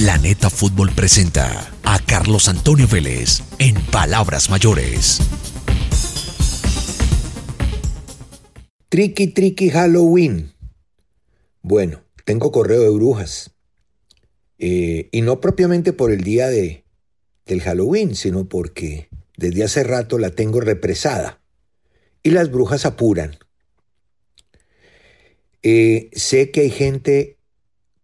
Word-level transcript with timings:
Planeta 0.00 0.48
Fútbol 0.48 0.92
presenta 0.94 1.72
a 1.82 1.98
Carlos 1.98 2.48
Antonio 2.48 2.86
Vélez 2.86 3.42
en 3.58 3.74
Palabras 3.86 4.48
Mayores. 4.48 5.18
Tricky 8.88 9.26
Tricky 9.26 9.70
Halloween. 9.70 10.52
Bueno, 11.62 12.00
tengo 12.24 12.52
correo 12.52 12.80
de 12.80 12.90
brujas. 12.90 13.50
Eh, 14.60 15.08
y 15.10 15.22
no 15.22 15.40
propiamente 15.40 15.92
por 15.92 16.12
el 16.12 16.22
día 16.22 16.46
de, 16.46 16.84
del 17.44 17.60
Halloween, 17.60 18.14
sino 18.14 18.48
porque 18.48 19.08
desde 19.36 19.64
hace 19.64 19.82
rato 19.82 20.18
la 20.18 20.30
tengo 20.30 20.60
represada. 20.60 21.40
Y 22.22 22.30
las 22.30 22.52
brujas 22.52 22.86
apuran. 22.86 23.36
Eh, 25.64 26.08
sé 26.12 26.52
que 26.52 26.60
hay 26.60 26.70
gente 26.70 27.36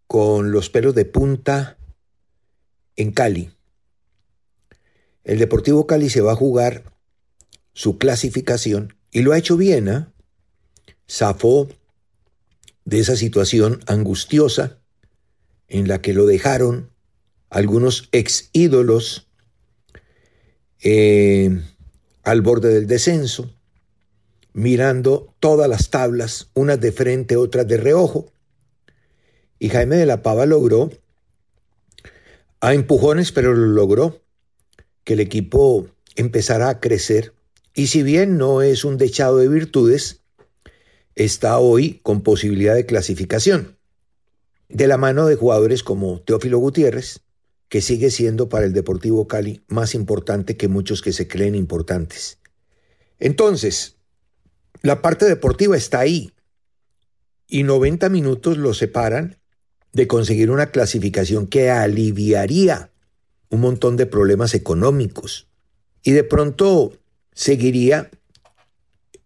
con 0.07 0.51
los 0.51 0.69
pelos 0.69 0.93
de 0.93 1.05
punta 1.05 1.77
en 2.95 3.11
Cali. 3.11 3.51
El 5.23 5.39
Deportivo 5.39 5.87
Cali 5.87 6.09
se 6.09 6.21
va 6.21 6.33
a 6.33 6.35
jugar 6.35 6.93
su 7.73 7.97
clasificación 7.97 8.95
y 9.11 9.21
lo 9.21 9.33
ha 9.33 9.37
hecho 9.37 9.57
bien, 9.57 9.87
¿eh? 9.87 10.05
Zafó 11.09 11.67
de 12.85 12.99
esa 12.99 13.15
situación 13.15 13.79
angustiosa 13.87 14.79
en 15.67 15.87
la 15.87 16.01
que 16.01 16.13
lo 16.13 16.25
dejaron 16.25 16.91
algunos 17.49 18.09
ex 18.11 18.49
ídolos 18.53 19.27
eh, 20.81 21.61
al 22.23 22.41
borde 22.41 22.73
del 22.73 22.87
descenso, 22.87 23.55
mirando 24.53 25.33
todas 25.39 25.67
las 25.67 25.89
tablas, 25.89 26.49
unas 26.53 26.79
de 26.79 26.91
frente, 26.91 27.35
otras 27.37 27.67
de 27.67 27.77
reojo. 27.77 28.31
Y 29.57 29.69
Jaime 29.69 29.95
de 29.95 30.05
la 30.05 30.21
Pava 30.21 30.45
logró 30.45 30.91
a 32.61 32.73
empujones, 32.73 33.31
pero 33.31 33.53
lo 33.53 33.67
logró, 33.67 34.21
que 35.03 35.13
el 35.13 35.19
equipo 35.19 35.87
empezara 36.15 36.69
a 36.69 36.79
crecer. 36.79 37.33
Y 37.73 37.87
si 37.87 38.03
bien 38.03 38.37
no 38.37 38.61
es 38.61 38.85
un 38.85 38.97
dechado 38.97 39.37
de 39.37 39.47
virtudes, 39.47 40.21
está 41.15 41.57
hoy 41.59 41.99
con 42.03 42.21
posibilidad 42.21 42.75
de 42.75 42.85
clasificación. 42.85 43.77
De 44.69 44.87
la 44.87 44.97
mano 44.97 45.27
de 45.27 45.35
jugadores 45.35 45.83
como 45.83 46.21
Teófilo 46.21 46.57
Gutiérrez, 46.57 47.21
que 47.69 47.81
sigue 47.81 48.09
siendo 48.11 48.49
para 48.49 48.65
el 48.65 48.73
Deportivo 48.73 49.27
Cali 49.27 49.63
más 49.67 49.95
importante 49.95 50.57
que 50.57 50.67
muchos 50.67 51.01
que 51.01 51.13
se 51.13 51.27
creen 51.27 51.55
importantes. 51.55 52.39
Entonces, 53.19 53.97
la 54.81 55.01
parte 55.01 55.25
deportiva 55.25 55.77
está 55.77 55.99
ahí 55.99 56.31
y 57.47 57.63
90 57.63 58.09
minutos 58.09 58.57
lo 58.57 58.73
separan 58.73 59.37
de 59.95 60.07
conseguir 60.07 60.51
una 60.51 60.71
clasificación 60.71 61.47
que 61.47 61.69
aliviaría 61.69 62.91
un 63.49 63.61
montón 63.61 63.95
de 63.95 64.05
problemas 64.05 64.53
económicos 64.53 65.47
y 66.03 66.11
de 66.11 66.25
pronto 66.25 66.91
seguiría 67.33 68.11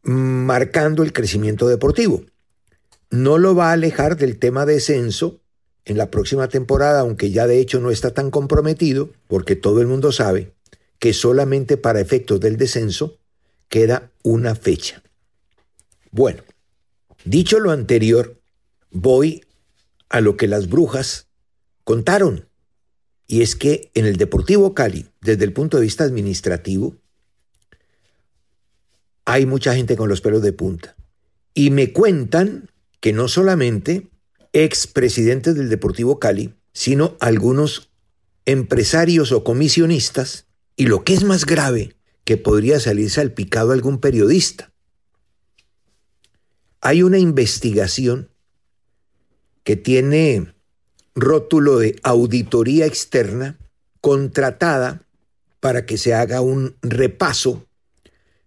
marcando 0.04 1.02
el 1.02 1.12
crecimiento 1.12 1.68
deportivo. 1.68 2.24
No 3.10 3.40
lo 3.40 3.56
va 3.56 3.70
a 3.70 3.74
alejar 3.74 4.16
del 4.16 4.38
tema 4.38 4.68
descenso 4.68 5.40
en 5.86 5.98
la 5.98 6.12
próxima 6.12 6.50
temporada, 6.50 7.00
aunque 7.00 7.32
ya 7.32 7.48
de 7.48 7.60
hecho 7.60 7.80
no 7.80 7.90
está 7.90 8.12
tan 8.12 8.30
comprometido, 8.30 9.10
porque 9.28 9.56
todo 9.56 9.82
el 9.82 9.88
mundo 9.88 10.12
sabe 10.12 10.54
que 11.00 11.14
solamente 11.14 11.78
para 11.78 12.00
efectos 12.00 12.40
del 12.42 12.58
descenso 12.58 13.18
queda 13.70 14.12
una 14.22 14.54
fecha. 14.54 15.02
Bueno, 16.12 16.44
dicho 17.26 17.60
lo 17.60 17.72
anterior, 17.72 18.40
voy 18.92 19.44
a 20.10 20.22
lo 20.22 20.38
que 20.38 20.48
las 20.48 20.68
brujas 20.70 21.28
contaron. 21.84 22.48
Y 23.28 23.42
es 23.42 23.56
que 23.56 23.92
en 23.94 24.06
el 24.06 24.18
Deportivo 24.18 24.74
Cali, 24.74 25.08
desde 25.22 25.46
el 25.46 25.54
punto 25.54 25.78
de 25.78 25.84
vista 25.84 26.04
administrativo, 26.04 26.96
hay 29.26 29.46
mucha 29.46 29.76
gente 29.76 29.96
con 29.96 30.10
los 30.10 30.22
pelos 30.22 30.42
de 30.42 30.54
punta. 30.54 30.96
Y 31.54 31.70
me 31.70 31.94
cuentan 31.94 32.70
que 33.00 33.14
no 33.14 33.28
solamente 33.28 34.10
expresidentes 34.54 35.56
del 35.56 35.70
Deportivo 35.70 36.20
Cali, 36.20 36.56
sino 36.74 37.16
algunos 37.20 37.92
empresarios 38.46 39.32
o 39.32 39.44
comisionistas, 39.44 40.48
y 40.76 40.88
lo 40.88 41.04
que 41.04 41.14
es 41.14 41.24
más 41.24 41.46
grave, 41.46 41.98
que 42.24 42.38
podría 42.38 42.80
salir 42.80 43.10
salpicado 43.12 43.72
algún 43.72 44.00
periodista. 44.00 44.72
Hay 46.82 47.04
una 47.04 47.20
investigación 47.20 48.30
que 49.70 49.76
tiene 49.76 50.52
rótulo 51.14 51.78
de 51.78 52.00
auditoría 52.02 52.88
externa 52.88 53.60
contratada 54.02 55.04
para 55.60 55.86
que 55.86 56.00
se 56.00 56.16
haga 56.16 56.42
un 56.42 56.76
repaso 56.82 57.68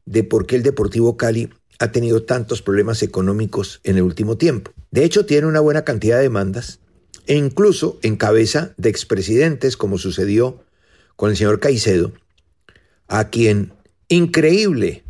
de 0.05 0.25
por 0.25 0.47
qué 0.47 0.57
el 0.57 0.65
Deportivo 0.65 1.17
Cali 1.17 1.49
ha 1.79 1.93
tenido 1.93 2.25
tantos 2.25 2.61
problemas 2.61 3.05
económicos 3.05 3.79
en 3.85 3.99
el 3.99 4.03
último 4.03 4.37
tiempo. 4.37 4.73
De 4.91 5.05
hecho, 5.05 5.25
tiene 5.25 5.47
una 5.47 5.61
buena 5.61 5.85
cantidad 5.85 6.17
de 6.17 6.25
demandas 6.25 6.81
e 7.29 7.37
incluso 7.37 8.01
en 8.03 8.17
cabeza 8.17 8.75
de 8.77 8.89
expresidentes, 8.89 9.77
como 9.77 9.99
sucedió 9.99 10.65
con 11.15 11.31
el 11.31 11.37
señor 11.37 11.61
Caicedo, 11.61 12.11
a 13.07 13.31
quien, 13.31 13.73
increíble, 14.09 15.05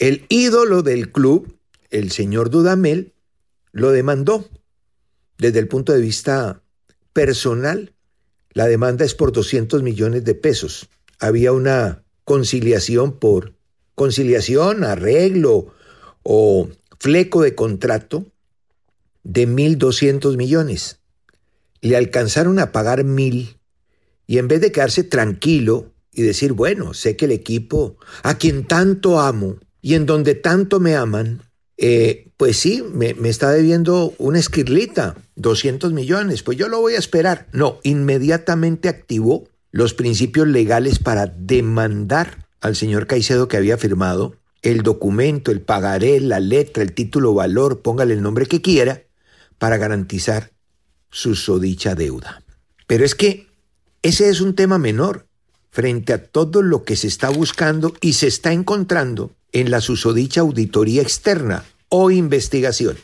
el 0.00 0.26
ídolo 0.28 0.82
del 0.82 1.12
club, 1.12 1.56
el 1.90 2.10
señor 2.10 2.50
Dudamel, 2.50 3.12
lo 3.70 3.92
demandó 3.92 4.48
desde 5.38 5.58
el 5.58 5.68
punto 5.68 5.92
de 5.92 6.00
vista 6.00 6.62
personal, 7.12 7.94
la 8.52 8.66
demanda 8.66 9.04
es 9.04 9.14
por 9.14 9.32
200 9.32 9.82
millones 9.82 10.24
de 10.24 10.34
pesos. 10.34 10.88
Había 11.18 11.52
una 11.52 12.02
conciliación 12.24 13.18
por 13.18 13.54
conciliación, 13.94 14.84
arreglo 14.84 15.74
o 16.22 16.68
fleco 16.98 17.42
de 17.42 17.54
contrato 17.54 18.26
de 19.24 19.48
1.200 19.48 20.36
millones. 20.36 21.00
Le 21.80 21.96
alcanzaron 21.96 22.58
a 22.58 22.72
pagar 22.72 23.04
mil 23.04 23.58
y 24.26 24.38
en 24.38 24.48
vez 24.48 24.60
de 24.60 24.72
quedarse 24.72 25.04
tranquilo 25.04 25.92
y 26.12 26.22
decir, 26.22 26.52
bueno, 26.52 26.94
sé 26.94 27.16
que 27.16 27.26
el 27.26 27.32
equipo 27.32 27.96
a 28.22 28.38
quien 28.38 28.66
tanto 28.66 29.20
amo 29.20 29.58
y 29.82 29.94
en 29.94 30.06
donde 30.06 30.34
tanto 30.34 30.80
me 30.80 30.96
aman, 30.96 31.42
eh, 31.78 32.28
pues 32.36 32.56
sí, 32.56 32.82
me, 32.82 33.14
está 33.28 33.50
debiendo 33.50 34.14
una 34.18 34.38
esquirlita, 34.38 35.16
200 35.36 35.92
millones, 35.92 36.42
pues 36.42 36.56
yo 36.56 36.68
lo 36.68 36.80
voy 36.80 36.94
a 36.94 36.98
esperar. 36.98 37.46
No, 37.52 37.78
inmediatamente 37.82 38.88
activó 38.88 39.48
los 39.72 39.94
principios 39.94 40.48
legales 40.48 40.98
para 40.98 41.26
demandar 41.26 42.46
al 42.60 42.76
señor 42.76 43.06
Caicedo 43.06 43.48
que 43.48 43.56
había 43.56 43.76
firmado 43.76 44.36
el 44.62 44.82
documento, 44.82 45.50
el 45.50 45.60
pagaré, 45.60 46.18
la 46.20 46.40
letra, 46.40 46.82
el 46.82 46.92
título 46.92 47.34
valor, 47.34 47.82
póngale 47.82 48.14
el 48.14 48.22
nombre 48.22 48.46
que 48.46 48.62
quiera, 48.62 49.02
para 49.58 49.76
garantizar 49.76 50.50
su 51.10 51.34
sodicha 51.34 51.94
deuda. 51.94 52.42
Pero 52.86 53.04
es 53.04 53.14
que 53.14 53.48
ese 54.02 54.28
es 54.28 54.40
un 54.40 54.54
tema 54.54 54.78
menor 54.78 55.26
frente 55.70 56.12
a 56.12 56.24
todo 56.24 56.62
lo 56.62 56.84
que 56.84 56.96
se 56.96 57.06
está 57.06 57.28
buscando 57.28 57.94
y 58.00 58.14
se 58.14 58.26
está 58.26 58.52
encontrando 58.52 59.35
en 59.52 59.70
la 59.70 59.80
susodicha 59.80 60.40
auditoría 60.40 61.02
externa 61.02 61.64
o 61.88 62.10
investigación. 62.10 62.96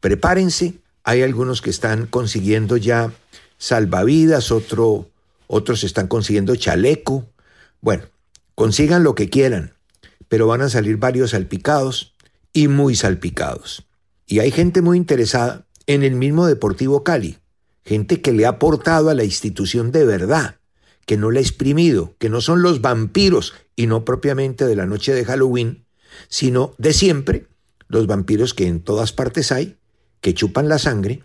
Prepárense, 0.00 0.74
hay 1.02 1.22
algunos 1.22 1.62
que 1.62 1.70
están 1.70 2.06
consiguiendo 2.06 2.76
ya 2.76 3.12
salvavidas, 3.58 4.50
otro, 4.50 5.08
otros 5.46 5.84
están 5.84 6.08
consiguiendo 6.08 6.56
chaleco. 6.56 7.26
Bueno, 7.80 8.04
consigan 8.54 9.04
lo 9.04 9.14
que 9.14 9.30
quieran, 9.30 9.74
pero 10.28 10.46
van 10.46 10.62
a 10.62 10.68
salir 10.68 10.96
varios 10.96 11.30
salpicados 11.30 12.14
y 12.52 12.68
muy 12.68 12.94
salpicados. 12.94 13.86
Y 14.26 14.38
hay 14.38 14.50
gente 14.50 14.80
muy 14.80 14.96
interesada 14.96 15.66
en 15.86 16.02
el 16.02 16.14
mismo 16.14 16.46
Deportivo 16.46 17.04
Cali, 17.04 17.38
gente 17.84 18.22
que 18.22 18.32
le 18.32 18.46
ha 18.46 18.50
aportado 18.50 19.10
a 19.10 19.14
la 19.14 19.24
institución 19.24 19.92
de 19.92 20.06
verdad, 20.06 20.56
que 21.06 21.18
no 21.18 21.30
la 21.30 21.40
ha 21.40 21.42
exprimido, 21.42 22.14
que 22.18 22.30
no 22.30 22.40
son 22.40 22.62
los 22.62 22.80
vampiros 22.80 23.52
y 23.76 23.86
no 23.86 24.04
propiamente 24.04 24.64
de 24.64 24.76
la 24.76 24.86
noche 24.86 25.12
de 25.12 25.24
Halloween, 25.24 25.83
sino 26.28 26.74
de 26.78 26.92
siempre, 26.92 27.46
los 27.88 28.06
vampiros 28.06 28.54
que 28.54 28.66
en 28.66 28.80
todas 28.80 29.12
partes 29.12 29.52
hay, 29.52 29.76
que 30.20 30.34
chupan 30.34 30.68
la 30.68 30.78
sangre 30.78 31.22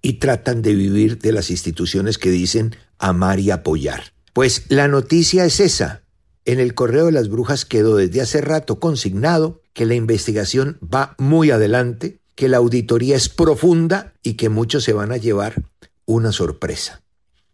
y 0.00 0.14
tratan 0.14 0.62
de 0.62 0.74
vivir 0.74 1.18
de 1.18 1.32
las 1.32 1.50
instituciones 1.50 2.18
que 2.18 2.30
dicen 2.30 2.76
amar 2.98 3.40
y 3.40 3.50
apoyar. 3.50 4.12
Pues 4.32 4.64
la 4.68 4.88
noticia 4.88 5.44
es 5.44 5.60
esa. 5.60 6.02
En 6.44 6.58
el 6.58 6.74
correo 6.74 7.06
de 7.06 7.12
las 7.12 7.28
brujas 7.28 7.64
quedó 7.64 7.96
desde 7.96 8.20
hace 8.20 8.40
rato 8.40 8.80
consignado 8.80 9.62
que 9.72 9.86
la 9.86 9.94
investigación 9.94 10.78
va 10.82 11.14
muy 11.18 11.50
adelante, 11.50 12.18
que 12.34 12.48
la 12.48 12.56
auditoría 12.56 13.16
es 13.16 13.28
profunda 13.28 14.12
y 14.22 14.34
que 14.34 14.48
muchos 14.48 14.84
se 14.84 14.92
van 14.92 15.12
a 15.12 15.16
llevar 15.18 15.62
una 16.04 16.32
sorpresa. 16.32 17.02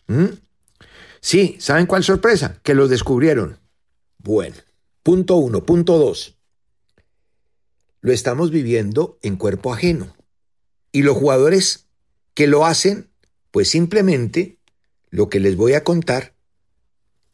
¿Mm? 0.06 0.26
Sí, 1.20 1.56
¿saben 1.58 1.86
cuál 1.86 2.02
sorpresa? 2.02 2.58
Que 2.62 2.74
los 2.74 2.88
descubrieron. 2.88 3.58
Bueno, 4.18 4.56
punto 5.02 5.36
uno. 5.36 5.64
Punto 5.64 5.98
dos 5.98 6.37
lo 8.00 8.12
estamos 8.12 8.50
viviendo 8.50 9.18
en 9.22 9.36
cuerpo 9.36 9.72
ajeno. 9.72 10.14
Y 10.92 11.02
los 11.02 11.16
jugadores 11.16 11.86
que 12.34 12.46
lo 12.46 12.64
hacen, 12.64 13.10
pues 13.50 13.68
simplemente 13.68 14.58
lo 15.10 15.28
que 15.28 15.40
les 15.40 15.56
voy 15.56 15.74
a 15.74 15.84
contar, 15.84 16.34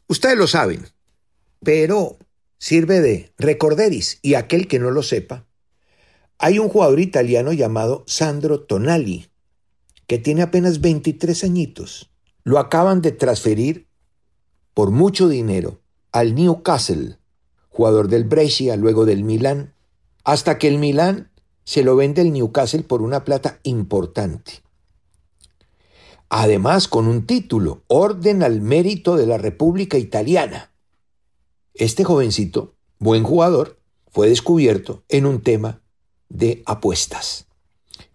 ustedes 0.07 0.37
lo 0.37 0.47
saben, 0.47 0.87
pero 1.63 2.17
sirve 2.57 3.01
de 3.01 3.31
recorderis 3.37 4.19
y 4.21 4.33
aquel 4.33 4.67
que 4.67 4.79
no 4.79 4.91
lo 4.91 5.03
sepa. 5.03 5.45
Hay 6.39 6.59
un 6.59 6.69
jugador 6.69 6.99
italiano 6.99 7.53
llamado 7.53 8.03
Sandro 8.07 8.61
Tonali, 8.61 9.29
que 10.07 10.17
tiene 10.17 10.41
apenas 10.41 10.81
23 10.81 11.43
añitos. 11.43 12.11
Lo 12.43 12.59
acaban 12.59 13.01
de 13.01 13.11
transferir 13.11 13.87
por 14.73 14.91
mucho 14.91 15.29
dinero 15.29 15.81
al 16.11 16.33
Newcastle, 16.33 17.17
jugador 17.69 18.07
del 18.07 18.23
Brescia, 18.23 18.75
luego 18.75 19.05
del 19.05 19.23
Milán, 19.23 19.74
hasta 20.25 20.57
que 20.57 20.67
el 20.67 20.79
Milán 20.79 21.29
se 21.63 21.83
lo 21.83 21.95
vende 21.95 22.21
el 22.21 22.33
Newcastle 22.33 22.83
por 22.83 23.01
una 23.01 23.23
plata 23.23 23.59
importante. 23.63 24.63
Además, 26.29 26.87
con 26.87 27.07
un 27.07 27.25
título, 27.25 27.83
Orden 27.87 28.43
al 28.43 28.59
Mérito 28.59 29.15
de 29.15 29.27
la 29.27 29.37
República 29.37 29.97
Italiana. 29.97 30.71
Este 31.75 32.03
jovencito, 32.03 32.73
buen 32.99 33.23
jugador, 33.23 33.79
fue 34.11 34.27
descubierto 34.27 35.03
en 35.09 35.25
un 35.25 35.41
tema 35.41 35.81
de 36.29 36.63
apuestas 36.65 37.45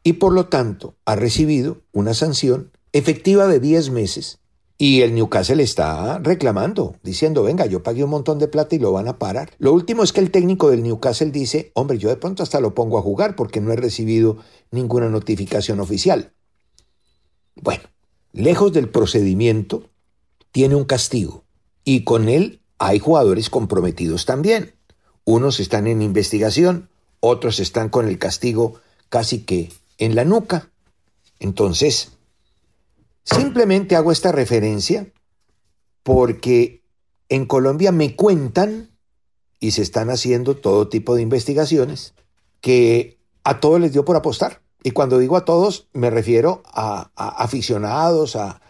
y 0.03 0.15
por 0.15 0.33
lo 0.33 0.47
tanto 0.47 0.97
ha 1.05 1.15
recibido 1.15 1.83
una 1.93 2.15
sanción 2.15 2.73
efectiva 2.93 3.47
de 3.47 3.61
10 3.61 3.91
meses 3.91 4.40
y 4.83 5.03
el 5.03 5.15
Newcastle 5.15 5.63
está 5.63 6.21
reclamando, 6.21 6.97
diciendo, 7.03 7.43
venga, 7.43 7.67
yo 7.67 7.83
pagué 7.83 8.03
un 8.03 8.09
montón 8.09 8.39
de 8.39 8.49
plata 8.49 8.75
y 8.75 8.79
lo 8.79 8.93
van 8.93 9.09
a 9.09 9.19
parar. 9.19 9.51
Lo 9.59 9.75
último 9.75 10.03
es 10.03 10.15
que 10.15 10.21
el 10.21 10.31
técnico 10.31 10.71
del 10.71 10.83
Newcastle 10.83 11.31
dice, 11.31 11.71
hombre, 11.75 11.99
yo 11.99 12.09
de 12.09 12.17
pronto 12.17 12.43
hasta 12.43 12.61
lo 12.61 12.75
pongo 12.75 12.97
a 12.97 13.03
jugar 13.03 13.37
porque 13.37 13.61
no 13.61 13.75
he 13.75 13.77
recibido 13.77 14.39
ninguna 14.71 15.11
notificación 15.11 15.81
oficial. 15.81 16.33
Bueno, 17.57 17.83
lejos 18.33 18.73
del 18.73 18.89
procedimiento, 18.89 19.91
tiene 20.51 20.77
un 20.77 20.85
castigo 20.85 21.45
y 21.85 22.05
con 22.05 22.31
él 22.31 22.63
hay 22.79 23.01
jugadores 23.01 23.51
comprometidos 23.51 24.25
también. 24.25 24.73
Unos 25.25 25.61
están 25.61 25.89
en 25.89 26.01
investigación, 26.01 26.89
otros 27.21 27.61
están 27.61 27.91
con 27.91 28.09
el 28.09 28.19
castigo 28.19 28.81
casi 29.11 29.41
que 29.41 29.71
en 29.99 30.15
la 30.15 30.25
nuca. 30.25 30.71
Entonces, 31.39 32.13
Simplemente 33.25 33.97
hago 33.97 34.13
esta 34.13 34.33
referencia 34.33 35.13
porque 36.03 36.83
en 37.29 37.47
Colombia 37.47 37.93
me 37.93 38.17
cuentan, 38.17 38.91
y 39.61 39.73
se 39.73 39.83
están 39.83 40.09
haciendo 40.09 40.57
todo 40.57 40.89
tipo 40.89 41.15
de 41.15 41.23
investigaciones, 41.23 42.15
que 42.61 43.19
a 43.45 43.61
todos 43.61 43.81
les 43.81 43.93
dio 43.93 44.05
por 44.05 44.17
apostar. 44.17 44.63
Y 44.83 44.93
cuando 44.93 45.19
digo 45.19 45.37
a 45.37 45.45
todos, 45.45 45.89
me 45.93 46.09
refiero 46.09 46.63
a, 46.65 47.11
aficionados, 47.15 48.37
a, 48.37 48.61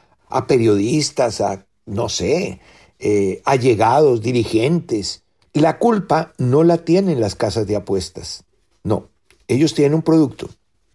periodistas, 0.49 1.41
a, 1.41 1.67
no 1.87 2.09
sé, 2.09 2.61
eh, 2.99 3.41
allegados, 3.45 4.21
dirigentes. 4.21 5.23
La 5.53 5.79
culpa 5.79 6.33
no 6.39 6.65
la 6.65 6.79
tienen 6.79 7.21
las 7.21 7.37
casas 7.37 7.67
de 7.67 7.77
apuestas. 7.77 8.45
No, 8.83 9.09
ellos 9.47 9.75
tienen 9.75 9.95
un 9.95 10.03
producto 10.03 10.49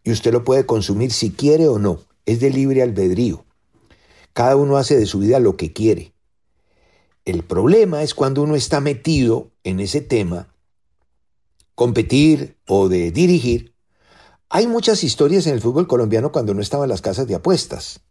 y 0.03 0.11
usted 0.11 0.33
lo 0.33 0.43
puede 0.43 0.65
consumir 0.65 1.11
si 1.11 1.31
quiere 1.31 1.67
o 1.69 1.79
no. 1.79 1.99
Es 2.25 2.39
de 2.39 2.49
libre 2.49 2.81
albedrío. 2.81 3.44
Cada 4.35 4.57
uno 4.57 4.75
hace 4.75 4.97
de 4.97 5.05
su 5.05 5.19
vida 5.19 5.39
lo 5.39 5.55
que 5.55 5.71
quiere. 5.71 6.13
El 7.23 7.43
problema 7.43 8.03
es 8.03 8.13
cuando 8.13 8.41
uno 8.41 8.55
está 8.55 8.81
metido 8.81 9.51
en 9.63 9.79
ese 9.79 10.01
tema, 10.01 10.53
competir 11.73 12.57
o 12.67 12.89
de 12.89 13.11
dirigir. 13.11 13.73
Hay 14.49 14.67
muchas 14.67 15.05
historias 15.05 15.47
en 15.47 15.53
el 15.53 15.61
fútbol 15.61 15.87
colombiano 15.87 16.33
cuando 16.33 16.53
no 16.53 16.61
estaban 16.61 16.89
las 16.89 17.01
casas 17.01 17.27
de 17.27 17.35
apuestas. 17.35 18.01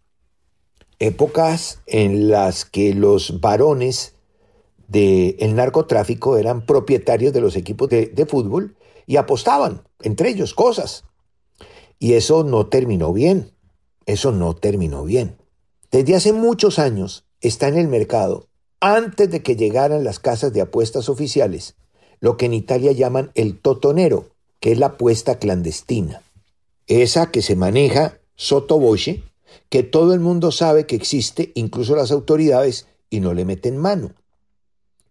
Épocas 0.98 1.82
en 1.84 2.30
las 2.30 2.64
que 2.64 2.94
los 2.94 3.42
varones 3.42 4.14
del 4.88 5.54
narcotráfico 5.54 6.38
eran 6.38 6.64
propietarios 6.64 7.34
de 7.34 7.42
los 7.42 7.54
equipos 7.54 7.90
de, 7.90 8.26
fútbol 8.26 8.78
y 9.04 9.16
apostaban 9.16 9.86
entre 10.00 10.30
ellos 10.30 10.54
cosas. 10.54 11.04
Y 11.98 12.14
eso 12.14 12.44
no 12.44 12.68
terminó 12.68 13.12
bien. 13.12 13.52
Eso 14.06 14.32
no 14.32 14.54
terminó 14.54 15.04
bien. 15.04 15.43
Desde 15.94 16.16
hace 16.16 16.32
muchos 16.32 16.80
años 16.80 17.24
está 17.40 17.68
en 17.68 17.78
el 17.78 17.86
mercado, 17.86 18.48
antes 18.80 19.30
de 19.30 19.44
que 19.44 19.54
llegaran 19.54 20.02
las 20.02 20.18
casas 20.18 20.52
de 20.52 20.60
apuestas 20.60 21.08
oficiales, 21.08 21.76
lo 22.18 22.36
que 22.36 22.46
en 22.46 22.54
Italia 22.54 22.90
llaman 22.90 23.30
el 23.36 23.60
totonero, 23.60 24.30
que 24.58 24.72
es 24.72 24.78
la 24.80 24.86
apuesta 24.86 25.38
clandestina. 25.38 26.20
Esa 26.88 27.30
que 27.30 27.42
se 27.42 27.54
maneja 27.54 28.18
sotoboche, 28.34 29.22
que 29.68 29.84
todo 29.84 30.14
el 30.14 30.18
mundo 30.18 30.50
sabe 30.50 30.84
que 30.84 30.96
existe, 30.96 31.52
incluso 31.54 31.94
las 31.94 32.10
autoridades, 32.10 32.88
y 33.08 33.20
no 33.20 33.32
le 33.32 33.44
meten 33.44 33.76
mano. 33.76 34.16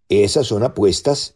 Esas 0.10 0.48
son 0.48 0.64
apuestas 0.64 1.36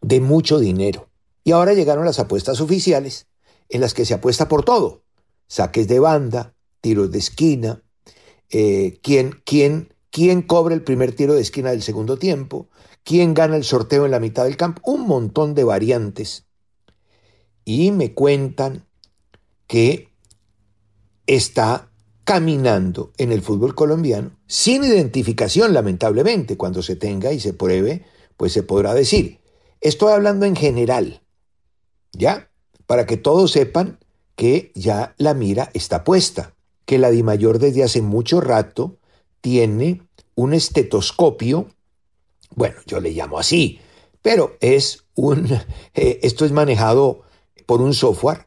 de 0.00 0.20
mucho 0.20 0.58
dinero. 0.58 1.06
Y 1.44 1.52
ahora 1.52 1.74
llegaron 1.74 2.06
las 2.06 2.18
apuestas 2.18 2.60
oficiales, 2.60 3.28
en 3.68 3.80
las 3.80 3.94
que 3.94 4.04
se 4.04 4.14
apuesta 4.14 4.48
por 4.48 4.64
todo. 4.64 5.04
Saques 5.46 5.86
de 5.86 6.00
banda, 6.00 6.56
tiros 6.80 7.12
de 7.12 7.20
esquina, 7.20 7.83
eh, 8.56 9.00
quién, 9.02 9.42
quién, 9.44 9.92
quién 10.12 10.40
cobra 10.40 10.76
el 10.76 10.84
primer 10.84 11.10
tiro 11.10 11.34
de 11.34 11.40
esquina 11.40 11.72
del 11.72 11.82
segundo 11.82 12.18
tiempo, 12.18 12.68
quién 13.02 13.34
gana 13.34 13.56
el 13.56 13.64
sorteo 13.64 14.04
en 14.04 14.12
la 14.12 14.20
mitad 14.20 14.44
del 14.44 14.56
campo, 14.56 14.80
un 14.84 15.08
montón 15.08 15.56
de 15.56 15.64
variantes. 15.64 16.46
Y 17.64 17.90
me 17.90 18.14
cuentan 18.14 18.86
que 19.66 20.08
está 21.26 21.90
caminando 22.22 23.10
en 23.18 23.32
el 23.32 23.42
fútbol 23.42 23.74
colombiano 23.74 24.38
sin 24.46 24.84
identificación, 24.84 25.74
lamentablemente, 25.74 26.56
cuando 26.56 26.80
se 26.80 26.94
tenga 26.94 27.32
y 27.32 27.40
se 27.40 27.54
pruebe, 27.54 28.06
pues 28.36 28.52
se 28.52 28.62
podrá 28.62 28.94
decir. 28.94 29.40
Estoy 29.80 30.12
hablando 30.12 30.46
en 30.46 30.54
general, 30.54 31.22
¿ya? 32.12 32.52
Para 32.86 33.04
que 33.04 33.16
todos 33.16 33.50
sepan 33.50 33.98
que 34.36 34.70
ya 34.76 35.16
la 35.18 35.34
mira 35.34 35.70
está 35.74 36.04
puesta 36.04 36.53
que 36.84 36.98
la 36.98 37.10
DIMAYOR 37.10 37.58
desde 37.58 37.82
hace 37.82 38.02
mucho 38.02 38.40
rato 38.40 38.96
tiene 39.40 40.02
un 40.34 40.54
estetoscopio, 40.54 41.68
bueno, 42.54 42.76
yo 42.86 43.00
le 43.00 43.10
llamo 43.10 43.38
así, 43.38 43.80
pero 44.22 44.56
es 44.60 45.04
un, 45.14 45.50
eh, 45.94 46.20
esto 46.22 46.44
es 46.44 46.52
manejado 46.52 47.22
por 47.66 47.80
un 47.80 47.94
software 47.94 48.46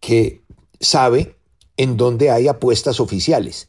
que 0.00 0.42
sabe 0.80 1.36
en 1.76 1.96
dónde 1.96 2.30
hay 2.30 2.48
apuestas 2.48 3.00
oficiales. 3.00 3.68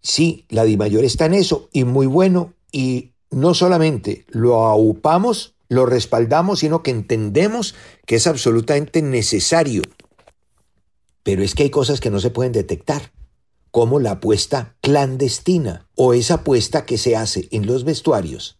Sí, 0.00 0.46
la 0.48 0.64
DIMAYOR 0.64 1.04
está 1.04 1.26
en 1.26 1.34
eso 1.34 1.68
y 1.72 1.84
muy 1.84 2.06
bueno 2.06 2.54
y 2.72 3.12
no 3.30 3.54
solamente 3.54 4.26
lo 4.28 4.64
aupamos, 4.64 5.54
lo 5.68 5.86
respaldamos, 5.86 6.58
sino 6.58 6.82
que 6.82 6.90
entendemos 6.90 7.74
que 8.04 8.16
es 8.16 8.26
absolutamente 8.26 9.00
necesario. 9.00 9.82
Pero 11.22 11.42
es 11.42 11.54
que 11.54 11.62
hay 11.62 11.70
cosas 11.70 12.00
que 12.00 12.10
no 12.10 12.18
se 12.18 12.30
pueden 12.30 12.52
detectar 12.52 13.12
como 13.72 13.98
la 13.98 14.12
apuesta 14.12 14.76
clandestina 14.82 15.88
o 15.96 16.12
esa 16.12 16.34
apuesta 16.34 16.86
que 16.86 16.98
se 16.98 17.16
hace 17.16 17.48
en 17.50 17.66
los 17.66 17.84
vestuarios, 17.84 18.58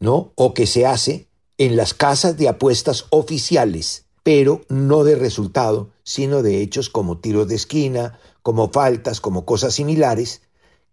¿no? 0.00 0.32
O 0.34 0.54
que 0.54 0.66
se 0.66 0.86
hace 0.86 1.28
en 1.58 1.76
las 1.76 1.94
casas 1.94 2.36
de 2.38 2.48
apuestas 2.48 3.04
oficiales, 3.10 4.06
pero 4.22 4.62
no 4.68 5.04
de 5.04 5.14
resultado, 5.14 5.90
sino 6.02 6.42
de 6.42 6.62
hechos 6.62 6.90
como 6.90 7.18
tiros 7.18 7.48
de 7.48 7.54
esquina, 7.54 8.18
como 8.42 8.70
faltas, 8.70 9.20
como 9.20 9.44
cosas 9.44 9.74
similares, 9.74 10.42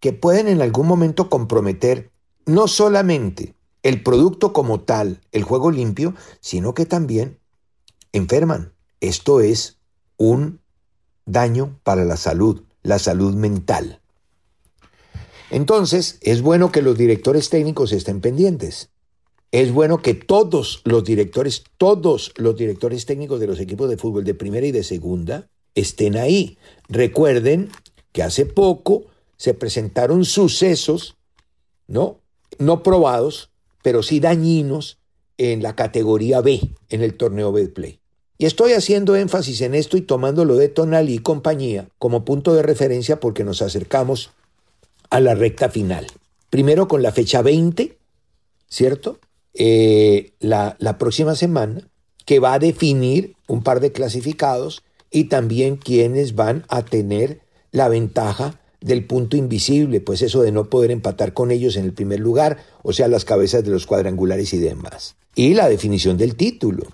que 0.01 0.11
pueden 0.11 0.49
en 0.49 0.61
algún 0.61 0.85
momento 0.85 1.29
comprometer 1.29 2.11
no 2.45 2.67
solamente 2.67 3.55
el 3.81 4.03
producto 4.03 4.51
como 4.51 4.81
tal, 4.81 5.21
el 5.31 5.43
juego 5.43 5.71
limpio, 5.71 6.15
sino 6.41 6.73
que 6.73 6.85
también 6.85 7.39
enferman. 8.11 8.73
Esto 8.99 9.39
es 9.39 9.77
un 10.17 10.59
daño 11.25 11.79
para 11.83 12.03
la 12.03 12.17
salud, 12.17 12.63
la 12.83 12.99
salud 12.99 13.33
mental. 13.33 13.99
Entonces, 15.49 16.17
es 16.21 16.41
bueno 16.41 16.71
que 16.71 16.81
los 16.81 16.97
directores 16.97 17.49
técnicos 17.49 17.91
estén 17.91 18.21
pendientes. 18.21 18.89
Es 19.51 19.71
bueno 19.71 20.01
que 20.01 20.15
todos 20.15 20.81
los 20.83 21.03
directores, 21.03 21.63
todos 21.77 22.33
los 22.37 22.55
directores 22.55 23.05
técnicos 23.05 23.39
de 23.39 23.47
los 23.47 23.59
equipos 23.59 23.89
de 23.89 23.97
fútbol 23.97 24.23
de 24.23 24.33
primera 24.33 24.65
y 24.65 24.71
de 24.71 24.83
segunda 24.83 25.47
estén 25.75 26.17
ahí. 26.17 26.57
Recuerden 26.89 27.69
que 28.11 28.23
hace 28.23 28.45
poco 28.45 29.05
se 29.37 29.53
presentaron 29.53 30.25
sucesos, 30.25 31.17
¿no? 31.87 32.19
No 32.57 32.81
probados, 32.81 33.51
pero 33.83 34.01
sí 34.01 34.19
dañinos 34.19 34.97
en 35.37 35.61
la 35.61 35.75
categoría 35.75 36.41
B, 36.41 36.75
en 36.89 37.01
el 37.01 37.15
torneo 37.15 37.51
Betplay. 37.51 37.99
Y 38.43 38.45
estoy 38.45 38.73
haciendo 38.73 39.15
énfasis 39.15 39.61
en 39.61 39.73
esto 39.73 39.95
y 39.95 40.01
tomándolo 40.01 40.57
de 40.57 40.67
Tonali 40.67 41.13
y 41.13 41.19
compañía 41.19 41.87
como 41.97 42.25
punto 42.25 42.53
de 42.53 42.61
referencia 42.61 43.21
porque 43.21 43.45
nos 43.45 43.61
acercamos 43.61 44.31
a 45.09 45.21
la 45.21 45.33
recta 45.33 45.69
final. 45.69 46.07
Primero 46.49 46.89
con 46.89 47.01
la 47.01 47.13
fecha 47.13 47.41
20, 47.41 47.97
¿cierto? 48.67 49.21
Eh, 49.53 50.33
la 50.39 50.97
próxima 50.99 51.35
semana, 51.35 51.87
que 52.25 52.39
va 52.39 52.55
a 52.55 52.59
definir 52.59 53.37
un 53.47 53.63
par 53.63 53.79
de 53.79 53.93
clasificados 53.93 54.83
y 55.09 55.29
también 55.29 55.77
quienes 55.77 56.35
van 56.35 56.65
a 56.67 56.83
tener 56.83 57.39
la 57.71 57.87
ventaja 57.87 58.59
del 58.81 59.05
punto 59.05 59.37
invisible, 59.37 60.01
pues 60.01 60.21
eso 60.21 60.41
de 60.41 60.51
no 60.51 60.69
poder 60.69 60.91
empatar 60.91 61.31
con 61.31 61.49
ellos 61.49 61.77
en 61.77 61.85
el 61.85 61.93
primer 61.93 62.19
lugar, 62.19 62.57
o 62.81 62.91
sea, 62.91 63.07
las 63.07 63.23
cabezas 63.23 63.63
de 63.63 63.71
los 63.71 63.85
cuadrangulares 63.85 64.53
y 64.53 64.57
demás. 64.57 65.15
Y 65.33 65.53
la 65.53 65.69
definición 65.69 66.17
del 66.17 66.35
título, 66.35 66.87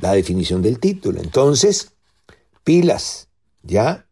la 0.00 0.12
definición 0.12 0.62
del 0.62 0.78
título. 0.78 1.20
Entonces, 1.20 1.92
pilas, 2.64 3.28
¿ya? 3.62 4.06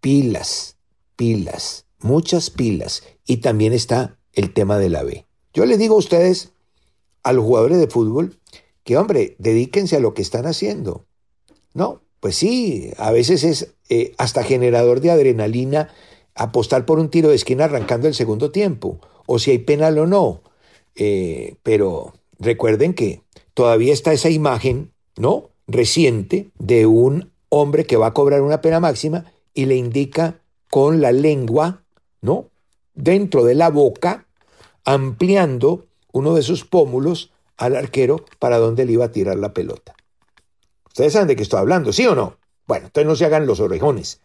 Pilas, 0.00 0.76
pilas, 1.16 1.86
muchas 2.00 2.50
pilas. 2.50 3.02
Y 3.26 3.38
también 3.38 3.72
está 3.72 4.18
el 4.32 4.52
tema 4.52 4.78
de 4.78 4.90
la 4.90 5.02
B. 5.02 5.26
Yo 5.52 5.66
les 5.66 5.78
digo 5.78 5.94
a 5.94 5.98
ustedes, 5.98 6.52
a 7.22 7.32
los 7.32 7.44
jugadores 7.44 7.78
de 7.78 7.88
fútbol, 7.88 8.38
que 8.84 8.96
hombre, 8.96 9.36
dedíquense 9.38 9.96
a 9.96 10.00
lo 10.00 10.14
que 10.14 10.22
están 10.22 10.46
haciendo. 10.46 11.04
No, 11.74 12.02
pues 12.20 12.36
sí, 12.36 12.90
a 12.96 13.10
veces 13.10 13.44
es 13.44 13.74
eh, 13.88 14.14
hasta 14.18 14.42
generador 14.42 15.00
de 15.00 15.10
adrenalina 15.10 15.90
apostar 16.34 16.86
por 16.86 16.98
un 16.98 17.10
tiro 17.10 17.28
de 17.28 17.34
esquina 17.34 17.64
arrancando 17.64 18.08
el 18.08 18.14
segundo 18.14 18.50
tiempo, 18.50 19.00
o 19.26 19.38
si 19.38 19.50
hay 19.50 19.58
penal 19.58 19.98
o 19.98 20.06
no. 20.06 20.42
Eh, 20.94 21.56
pero 21.62 22.14
recuerden 22.38 22.94
que 22.94 23.22
todavía 23.54 23.92
está 23.92 24.12
esa 24.12 24.30
imagen, 24.30 24.92
¿no? 25.18 25.50
Reciente 25.66 26.50
de 26.58 26.86
un 26.86 27.30
hombre 27.50 27.84
que 27.84 27.96
va 27.96 28.08
a 28.08 28.14
cobrar 28.14 28.40
una 28.40 28.60
pena 28.60 28.80
máxima 28.80 29.26
y 29.52 29.66
le 29.66 29.76
indica 29.76 30.40
con 30.70 31.00
la 31.00 31.12
lengua, 31.12 31.82
¿no? 32.20 32.46
Dentro 32.94 33.44
de 33.44 33.54
la 33.54 33.68
boca, 33.68 34.26
ampliando 34.84 35.86
uno 36.12 36.34
de 36.34 36.42
sus 36.42 36.64
pómulos 36.64 37.32
al 37.56 37.76
arquero 37.76 38.24
para 38.38 38.58
donde 38.58 38.86
le 38.86 38.92
iba 38.92 39.06
a 39.06 39.12
tirar 39.12 39.36
la 39.36 39.52
pelota. 39.52 39.94
Ustedes 40.86 41.12
saben 41.12 41.28
de 41.28 41.36
qué 41.36 41.42
estoy 41.42 41.60
hablando, 41.60 41.92
¿sí 41.92 42.06
o 42.06 42.14
no? 42.14 42.36
Bueno, 42.66 42.86
entonces 42.86 43.06
no 43.06 43.16
se 43.16 43.24
hagan 43.24 43.46
los 43.46 43.60
orejones. 43.60 44.20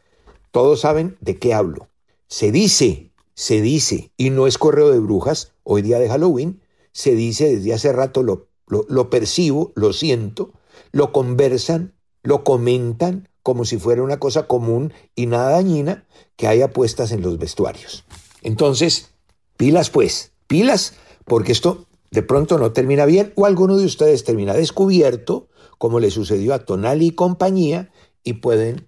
Todos 0.52 0.82
saben 0.82 1.18
de 1.22 1.38
qué 1.38 1.54
hablo. 1.54 1.88
Se 2.28 2.52
dice, 2.52 3.12
se 3.34 3.62
dice, 3.62 4.12
y 4.18 4.30
no 4.30 4.48
es 4.48 4.58
correo 4.58 4.92
de 4.92 5.00
brujas, 5.00 5.52
hoy 5.64 5.82
día 5.82 6.00
de 6.00 6.10
Halloween, 6.10 6.62
se 6.92 7.16
dice 7.16 7.56
desde 7.56 7.74
hace 7.74 7.92
rato, 7.92 8.22
lo, 8.24 8.48
lo, 8.68 9.10
percibo, 9.10 9.72
lo 9.76 9.94
siento, 9.94 10.52
lo 10.92 11.12
conversan, 11.12 11.94
lo 12.22 12.44
comentan 12.44 13.30
como 13.42 13.66
si 13.66 13.78
fuera 13.78 14.04
una 14.04 14.20
cosa 14.20 14.48
común 14.48 14.94
y 15.16 15.26
nada 15.26 15.52
dañina 15.52 16.06
que 16.36 16.48
haya 16.48 16.72
puestas 16.72 17.12
en 17.12 17.22
los 17.22 17.38
vestuarios. 17.38 18.06
Entonces, 18.42 19.12
pilas 19.58 19.90
pues, 19.90 20.32
pilas, 20.48 20.94
porque 21.26 21.52
esto 21.52 21.86
de 22.12 22.24
pronto 22.24 22.58
no 22.58 22.72
termina 22.72 23.06
bien 23.06 23.34
o 23.36 23.46
alguno 23.46 23.78
de 23.78 23.86
ustedes 23.86 24.24
termina 24.24 24.54
descubierto 24.54 25.48
como 25.84 26.00
le 26.00 26.12
sucedió 26.12 26.54
a 26.54 26.60
Tonali 26.60 27.08
y 27.08 27.12
compañía, 27.12 27.92
y 28.24 28.34
pueden 28.36 28.88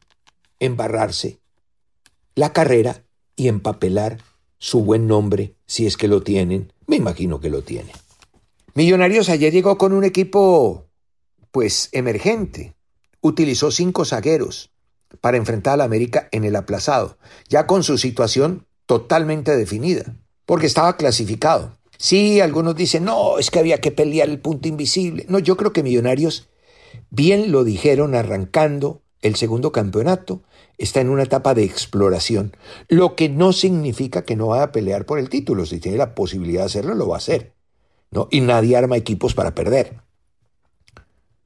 embarrarse 0.59 1.39
la 2.35 2.53
carrera 2.53 3.03
y 3.35 3.49
empapelar 3.49 4.21
su 4.59 4.81
buen 4.81 5.05
nombre, 5.05 5.55
si 5.65 5.85
es 5.85 5.97
que 5.97 6.07
lo 6.07 6.23
tienen. 6.23 6.71
Me 6.87 6.95
imagino 6.95 7.41
que 7.41 7.49
lo 7.49 7.63
tienen. 7.63 7.91
Millonarios 8.75 9.27
ayer 9.27 9.51
llegó 9.51 9.77
con 9.77 9.91
un 9.91 10.05
equipo, 10.05 10.84
pues, 11.55 11.87
emergente. 11.93 12.75
Utilizó 13.21 13.71
cinco 13.71 14.03
zagueros 14.03 14.71
para 15.21 15.37
enfrentar 15.37 15.75
a 15.75 15.77
la 15.77 15.83
América 15.85 16.27
en 16.33 16.43
el 16.43 16.53
aplazado, 16.57 17.17
ya 17.47 17.65
con 17.65 17.81
su 17.81 17.97
situación 17.97 18.65
totalmente 18.85 19.55
definida, 19.55 20.17
porque 20.45 20.65
estaba 20.65 20.97
clasificado. 20.97 21.77
Sí, 21.97 22.41
algunos 22.41 22.75
dicen, 22.75 23.05
no, 23.05 23.39
es 23.39 23.51
que 23.51 23.59
había 23.59 23.79
que 23.79 23.91
pelear 23.91 24.27
el 24.27 24.41
punto 24.41 24.67
invisible. 24.67 25.25
No, 25.29 25.39
yo 25.39 25.55
creo 25.55 25.71
que 25.71 25.81
Millonarios 25.81 26.49
Bien 27.09 27.53
lo 27.53 27.63
dijeron 27.63 28.15
arrancando 28.15 29.01
el 29.21 29.35
segundo 29.35 29.71
campeonato, 29.71 30.41
está 30.77 30.99
en 30.99 31.09
una 31.09 31.23
etapa 31.23 31.53
de 31.53 31.63
exploración, 31.63 32.57
lo 32.89 33.15
que 33.15 33.29
no 33.29 33.53
significa 33.53 34.25
que 34.25 34.35
no 34.35 34.47
vaya 34.47 34.63
a 34.63 34.71
pelear 34.73 35.05
por 35.05 35.19
el 35.19 35.29
título, 35.29 35.65
si 35.65 35.79
tiene 35.79 35.97
la 35.97 36.15
posibilidad 36.15 36.63
de 36.63 36.65
hacerlo, 36.65 36.95
lo 36.95 37.07
va 37.07 37.15
a 37.15 37.19
hacer. 37.19 37.53
¿no? 38.11 38.27
Y 38.29 38.41
nadie 38.41 38.75
arma 38.75 38.97
equipos 38.97 39.33
para 39.33 39.55
perder. 39.55 40.04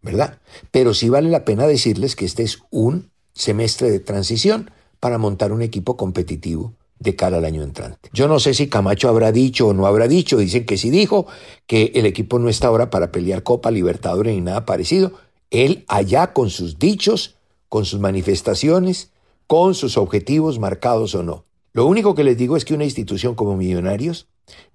¿Verdad? 0.02 0.40
Pero 0.72 0.94
sí 0.94 1.10
vale 1.10 1.30
la 1.30 1.46
pena 1.46 1.68
decirles 1.68 2.16
que 2.16 2.26
este 2.26 2.44
es 2.44 2.60
un 2.72 3.12
semestre 3.34 3.92
de 3.92 4.00
transición 4.00 4.72
para 5.00 5.18
montar 5.18 5.52
un 5.52 5.62
equipo 5.62 5.98
competitivo 5.98 6.74
de 7.00 7.16
cara 7.16 7.38
al 7.38 7.46
año 7.46 7.64
entrante. 7.64 8.10
Yo 8.14 8.28
no 8.28 8.40
sé 8.40 8.54
si 8.54 8.68
Camacho 8.68 9.10
habrá 9.10 9.32
dicho 9.32 9.68
o 9.68 9.74
no 9.74 9.88
habrá 9.88 10.08
dicho, 10.08 10.38
dicen 10.38 10.66
que 10.66 10.78
sí 10.78 10.90
dijo, 10.90 11.28
que 11.66 11.92
el 11.96 12.06
equipo 12.06 12.40
no 12.40 12.50
está 12.50 12.68
ahora 12.68 12.90
para 12.90 13.12
pelear 13.12 13.44
Copa 13.44 13.72
Libertadores 13.72 14.36
ni 14.36 14.42
nada 14.42 14.66
parecido, 14.66 15.14
él 15.50 15.86
allá 15.88 16.34
con 16.34 16.50
sus 16.50 16.78
dichos, 16.78 17.36
con 17.70 17.86
sus 17.86 18.00
manifestaciones, 18.00 19.12
con 19.48 19.76
sus 19.76 19.98
objetivos 19.98 20.60
marcados 20.60 21.16
o 21.16 21.24
no. 21.24 21.46
Lo 21.72 21.86
único 21.86 22.16
que 22.16 22.24
les 22.24 22.38
digo 22.38 22.58
es 22.58 22.66
que 22.66 22.74
una 22.74 22.84
institución 22.84 23.36
como 23.36 23.56
Millonarios 23.56 24.28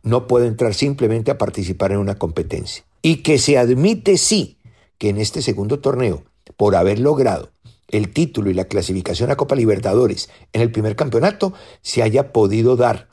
no 0.02 0.26
puede 0.26 0.46
entrar 0.46 0.74
simplemente 0.74 1.30
a 1.30 1.38
participar 1.38 1.92
en 1.92 1.98
una 1.98 2.16
competencia. 2.16 2.84
Y 3.02 3.16
que 3.16 3.38
se 3.38 3.58
admite 3.58 4.16
sí 4.16 4.53
que 4.98 5.08
en 5.08 5.18
este 5.18 5.42
segundo 5.42 5.80
torneo, 5.80 6.24
por 6.56 6.76
haber 6.76 6.98
logrado 6.98 7.50
el 7.88 8.12
título 8.12 8.50
y 8.50 8.54
la 8.54 8.64
clasificación 8.64 9.30
a 9.30 9.36
Copa 9.36 9.54
Libertadores 9.54 10.30
en 10.52 10.62
el 10.62 10.72
primer 10.72 10.96
campeonato, 10.96 11.52
se 11.82 12.02
haya 12.02 12.32
podido 12.32 12.76
dar 12.76 13.08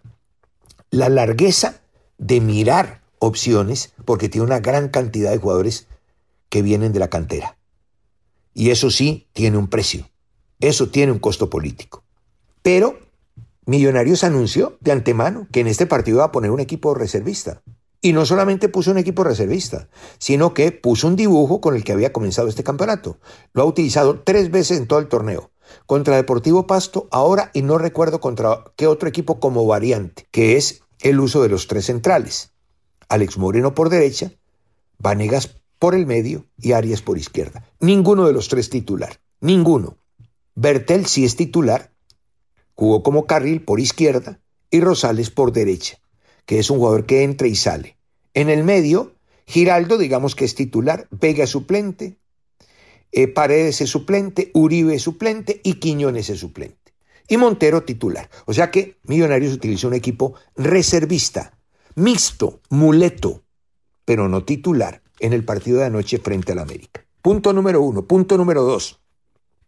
la 0.90 1.10
largueza 1.10 1.82
de 2.18 2.42
mirar 2.42 3.02
opciones, 3.20 3.94
porque 4.06 4.30
tiene 4.30 4.46
una 4.46 4.60
gran 4.60 4.90
cantidad 4.90 5.32
de 5.32 5.38
jugadores 5.38 5.88
que 6.50 6.62
vienen 6.62 6.92
de 6.94 7.00
la 7.00 7.10
cantera. 7.10 7.58
Y 8.54 8.72
eso 8.72 8.90
sí 8.90 9.28
tiene 9.34 9.58
un 9.58 9.68
precio. 9.68 10.10
Eso 10.60 10.90
tiene 10.90 11.12
un 11.12 11.20
costo 11.20 11.50
político. 11.50 12.04
Pero 12.62 13.00
Millonarios 13.66 14.24
anunció 14.24 14.78
de 14.82 14.92
antemano 14.92 15.48
que 15.52 15.60
en 15.60 15.68
este 15.68 15.86
partido 15.86 16.18
iba 16.18 16.26
a 16.26 16.32
poner 16.32 16.52
un 16.52 16.60
equipo 16.60 16.96
reservista. 16.96 17.62
Y 18.02 18.14
no 18.14 18.26
solamente 18.26 18.68
puso 18.68 18.92
un 18.92 18.98
equipo 18.98 19.24
reservista, 19.24 19.88
sino 20.18 20.54
que 20.54 20.72
puso 20.72 21.08
un 21.08 21.16
dibujo 21.16 21.62
con 21.62 21.76
el 21.76 21.84
que 21.84 21.92
había 21.92 22.12
comenzado 22.12 22.48
este 22.48 22.64
campeonato. 22.64 23.20
Lo 23.54 23.62
ha 23.62 23.66
utilizado 23.66 24.22
tres 24.22 24.50
veces 24.50 24.80
en 24.80 24.88
todo 24.88 25.00
el 25.00 25.08
torneo. 25.08 25.52
Contra 25.86 26.16
Deportivo 26.16 26.68
Pasto 26.68 27.08
ahora 27.12 27.52
y 27.54 27.62
no 27.62 27.78
recuerdo 27.78 28.20
contra 28.20 28.64
qué 28.76 28.88
otro 28.88 29.08
equipo 29.08 29.40
como 29.40 29.66
variante, 29.66 30.28
que 30.32 30.58
es 30.58 30.82
el 31.00 31.20
uso 31.20 31.44
de 31.44 31.50
los 31.50 31.68
tres 31.68 31.86
centrales. 31.86 32.52
Alex 33.08 33.38
Moreno 33.38 33.76
por 33.76 33.90
derecha, 33.90 34.32
Vanegas 34.98 35.62
por 35.80 35.96
el 35.96 36.06
medio 36.06 36.46
y 36.60 36.74
Arias 36.74 37.02
por 37.02 37.18
izquierda. 37.18 37.66
Ninguno 37.80 38.28
de 38.28 38.34
los 38.34 38.48
tres 38.48 38.70
titular. 38.70 39.20
Ninguno. 39.40 39.98
Bertel 40.56 41.08
sí 41.08 41.26
es 41.26 41.36
titular. 41.36 41.92
Jugó 42.76 43.04
como 43.04 43.26
carril 43.26 43.64
por 43.64 43.80
izquierda 43.80 44.40
y 44.70 44.80
Rosales 44.80 45.30
por 45.30 45.52
derecha, 45.52 45.98
que 46.46 46.60
es 46.60 46.70
un 46.70 46.78
jugador 46.78 47.06
que 47.06 47.24
entra 47.24 47.48
y 47.48 47.56
sale. 47.56 47.98
En 48.34 48.50
el 48.50 48.64
medio, 48.64 49.16
Giraldo, 49.46 49.98
digamos 49.98 50.36
que 50.36 50.46
es 50.46 50.56
titular, 50.56 51.08
Vega 51.12 51.44
es 51.44 51.50
suplente, 51.50 52.18
eh, 53.12 53.28
Paredes 53.28 53.82
es 53.82 53.90
suplente, 53.90 54.52
Uribe 54.54 54.96
es 54.96 55.02
suplente 55.02 55.60
y 55.64 55.76
Quiñones 55.76 56.30
es 56.30 56.40
suplente. 56.40 56.78
Y 57.28 57.38
Montero 57.38 57.84
titular. 57.84 58.30
O 58.46 58.54
sea 58.54 58.72
que 58.72 58.98
Millonarios 59.04 59.54
utilizó 59.54 59.88
un 59.88 59.94
equipo 59.94 60.36
reservista, 60.56 61.58
mixto, 61.96 62.62
muleto, 62.70 63.44
pero 64.06 64.28
no 64.28 64.44
titular 64.44 65.02
en 65.20 65.34
el 65.34 65.46
partido 65.46 65.80
de 65.80 65.86
anoche 65.86 66.18
frente 66.18 66.52
al 66.52 66.60
América. 66.60 67.06
Punto 67.22 67.54
número 67.54 67.82
uno. 67.82 68.06
Punto 68.06 68.38
número 68.38 68.64
dos. 68.64 69.00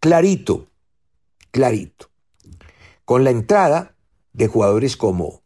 Clarito, 0.00 0.68
clarito. 1.50 2.10
Con 3.04 3.24
la 3.24 3.30
entrada 3.30 3.96
de 4.32 4.48
jugadores 4.48 4.96
como 4.96 5.43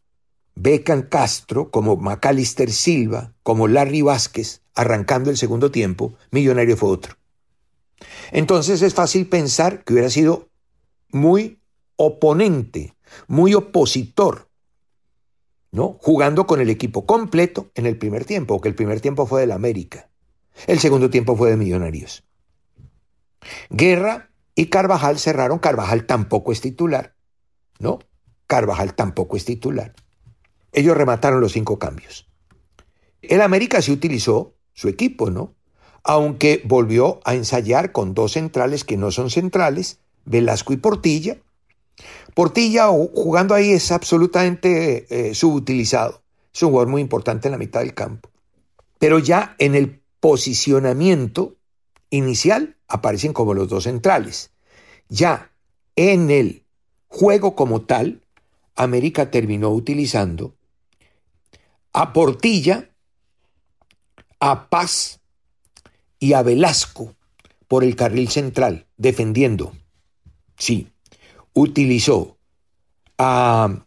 Beckham 0.60 1.02
Castro, 1.02 1.70
como 1.70 1.96
Macalister 1.96 2.70
Silva, 2.72 3.32
como 3.42 3.68
Larry 3.68 4.02
Vázquez, 4.02 4.62
arrancando 4.74 5.30
el 5.30 5.36
segundo 5.36 5.70
tiempo, 5.70 6.14
Millonario 6.30 6.76
fue 6.76 6.90
otro. 6.90 7.16
Entonces 8.32 8.82
es 8.82 8.94
fácil 8.94 9.28
pensar 9.28 9.84
que 9.84 9.92
hubiera 9.92 10.10
sido 10.10 10.48
muy 11.10 11.60
oponente, 11.96 12.94
muy 13.26 13.54
opositor 13.54 14.48
¿no? 15.70 15.98
Jugando 16.00 16.46
con 16.46 16.60
el 16.60 16.70
equipo 16.70 17.06
completo 17.06 17.70
en 17.74 17.86
el 17.86 17.98
primer 17.98 18.24
tiempo, 18.24 18.60
que 18.60 18.68
el 18.68 18.74
primer 18.74 19.00
tiempo 19.00 19.26
fue 19.26 19.40
del 19.40 19.52
América. 19.52 20.08
El 20.66 20.78
segundo 20.78 21.10
tiempo 21.10 21.36
fue 21.36 21.50
de 21.50 21.56
Millonarios. 21.56 22.24
Guerra 23.70 24.30
y 24.54 24.66
Carvajal 24.66 25.18
cerraron. 25.18 25.58
Carvajal 25.58 26.06
tampoco 26.06 26.52
es 26.52 26.60
titular, 26.60 27.14
¿no? 27.78 28.00
Carvajal 28.46 28.94
tampoco 28.94 29.36
es 29.36 29.44
titular. 29.44 29.94
Ellos 30.72 30.96
remataron 30.96 31.40
los 31.40 31.52
cinco 31.52 31.78
cambios. 31.78 32.28
El 33.22 33.40
América 33.40 33.82
sí 33.82 33.92
utilizó 33.92 34.54
su 34.72 34.88
equipo, 34.88 35.30
¿no? 35.30 35.54
Aunque 36.04 36.62
volvió 36.64 37.20
a 37.25 37.34
ensayar 37.34 37.92
con 37.92 38.14
dos 38.14 38.32
centrales 38.32 38.84
que 38.84 38.96
no 38.96 39.10
son 39.10 39.30
centrales, 39.30 39.98
Velasco 40.25 40.72
y 40.72 40.76
Portilla, 40.76 41.38
Portilla 42.34 42.88
jugando 42.88 43.54
ahí 43.54 43.72
es 43.72 43.90
absolutamente 43.90 45.06
eh, 45.10 45.34
subutilizado. 45.34 46.22
Es 46.54 46.62
un 46.62 46.70
jugador 46.70 46.88
muy 46.88 47.02
importante 47.02 47.48
en 47.48 47.52
la 47.52 47.58
mitad 47.58 47.80
del 47.80 47.94
campo. 47.94 48.30
Pero 48.98 49.18
ya 49.18 49.54
en 49.58 49.75
el 49.75 50.00
posicionamiento 50.20 51.56
inicial 52.10 52.76
aparecen 52.87 53.32
como 53.32 53.54
los 53.54 53.68
dos 53.68 53.84
centrales. 53.84 54.52
Ya 55.08 55.50
en 55.96 56.30
el 56.30 56.64
juego 57.08 57.54
como 57.54 57.82
tal 57.82 58.22
América 58.76 59.30
terminó 59.30 59.70
utilizando 59.70 60.54
a 61.99 62.12
Portilla, 62.12 62.88
a 64.38 64.69
Paz 64.69 65.19
y 66.21 66.35
a 66.35 66.43
Velasco 66.43 67.17
por 67.67 67.83
el 67.83 67.97
carril 67.97 68.28
central, 68.28 68.87
defendiendo. 68.97 69.73
Sí, 70.57 70.93
utilizó 71.55 72.38
a 73.19 73.85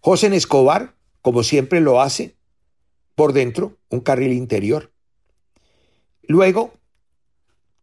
José 0.00 0.36
Escobar, 0.36 0.94
como 1.22 1.42
siempre 1.42 1.80
lo 1.80 2.02
hace, 2.02 2.36
por 3.14 3.32
dentro, 3.32 3.78
un 3.88 4.00
carril 4.00 4.34
interior. 4.34 4.92
Luego, 6.24 6.74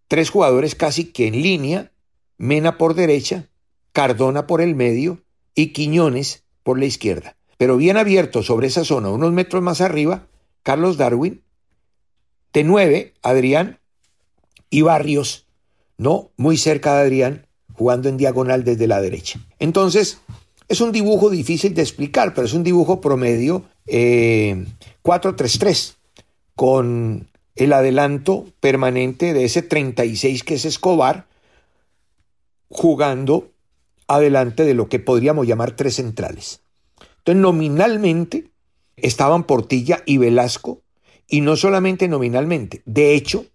tres 0.08 0.30
jugadores 0.30 0.76
casi 0.76 1.06
que 1.06 1.26
en 1.26 1.42
línea, 1.42 1.92
Mena 2.38 2.78
por 2.78 2.94
derecha, 2.94 3.50
Cardona 3.94 4.46
por 4.46 4.62
el 4.62 4.76
medio 4.76 5.24
y 5.56 5.74
Quiñones 5.74 6.44
por 6.62 6.78
la 6.78 6.86
izquierda. 6.86 7.36
Pero 7.58 7.78
bien 7.78 7.98
abierto 7.98 8.44
sobre 8.44 8.68
esa 8.68 8.84
zona, 8.84 9.10
unos 9.10 9.32
metros 9.32 9.62
más 9.62 9.82
arriba, 9.82 10.28
Carlos 10.64 10.98
Darwin, 10.98 11.42
de 12.54 12.64
nueve, 12.64 13.14
Adrián 13.22 13.80
y 14.70 14.82
Barrios, 14.82 15.46
no 15.98 16.32
muy 16.38 16.58
cerca 16.58 16.96
de 16.96 17.02
Adrián, 17.02 17.48
jugando 17.74 18.10
en 18.10 18.18
diagonal 18.18 18.64
desde 18.64 18.88
la 18.88 19.02
derecha. 19.02 19.40
Entonces, 19.60 20.20
es 20.68 20.82
un 20.82 20.92
dibujo 20.92 21.30
difícil 21.30 21.74
de 21.74 21.82
explicar, 21.82 22.34
pero 22.34 22.48
es 22.48 22.54
un 22.54 22.64
dibujo 22.64 23.02
promedio 23.02 23.64
4-3-3, 23.86 25.92
eh, 25.92 25.94
con 26.56 27.28
el 27.56 27.74
adelanto 27.74 28.46
permanente 28.60 29.34
de 29.34 29.46
ese 29.46 29.62
36 29.62 30.44
que 30.44 30.56
es 30.56 30.66
Escobar, 30.66 31.28
jugando 32.70 33.52
adelante 34.08 34.66
de 34.66 34.74
lo 34.74 34.90
que 34.90 35.00
podríamos 35.00 35.48
llamar 35.48 35.76
tres 35.76 35.96
centrales. 35.96 36.62
Entonces, 37.26 37.42
nominalmente 37.42 38.52
estaban 38.98 39.46
Portilla 39.46 40.04
y 40.06 40.20
Velasco, 40.20 40.84
y 41.28 41.42
no 41.42 41.56
solamente 41.56 42.08
nominalmente, 42.08 42.84
de 42.86 43.16
hecho, 43.16 43.48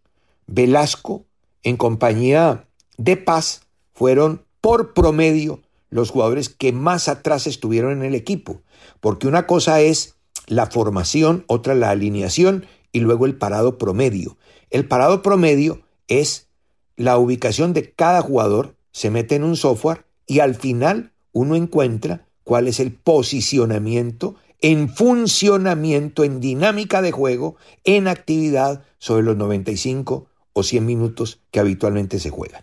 Velasco 0.49 1.25
en 1.63 1.77
compañía 1.77 2.67
de 2.99 3.17
Paz 3.17 3.63
fueron 3.93 4.43
por 4.61 4.93
promedio 4.93 5.61
los 5.89 6.11
jugadores 6.11 6.49
que 6.49 6.73
más 6.73 7.07
atrás 7.07 7.47
estuvieron 7.47 7.93
en 7.93 8.03
el 8.03 8.17
equipo, 8.17 8.61
porque 8.99 9.29
una 9.29 9.47
cosa 9.47 9.81
es 9.81 10.17
la 10.49 10.67
formación, 10.67 11.45
otra 11.47 11.77
la 11.77 11.91
alineación 11.91 12.67
y 12.91 12.99
luego 12.99 13.25
el 13.25 13.37
parado 13.37 13.79
promedio. 13.79 14.37
El 14.71 14.89
parado 14.89 15.23
promedio 15.23 15.83
es 16.09 16.49
la 16.97 17.19
ubicación 17.19 17.73
de 17.73 17.93
cada 17.93 18.21
jugador, 18.21 18.75
se 18.91 19.11
mete 19.11 19.37
en 19.37 19.45
un 19.45 19.55
software 19.55 20.07
y 20.27 20.41
al 20.41 20.57
final 20.57 21.13
uno 21.33 21.55
encuentra 21.55 22.27
cuál 22.51 22.67
es 22.67 22.81
el 22.81 22.91
posicionamiento 22.91 24.35
en 24.61 24.89
funcionamiento, 24.89 26.25
en 26.25 26.41
dinámica 26.41 27.01
de 27.01 27.13
juego, 27.13 27.55
en 27.85 28.09
actividad 28.09 28.83
sobre 28.99 29.23
los 29.23 29.37
95 29.37 30.27
o 30.53 30.63
100 30.65 30.85
minutos 30.85 31.39
que 31.53 31.61
habitualmente 31.61 32.19
se 32.19 32.31
juegan. 32.31 32.63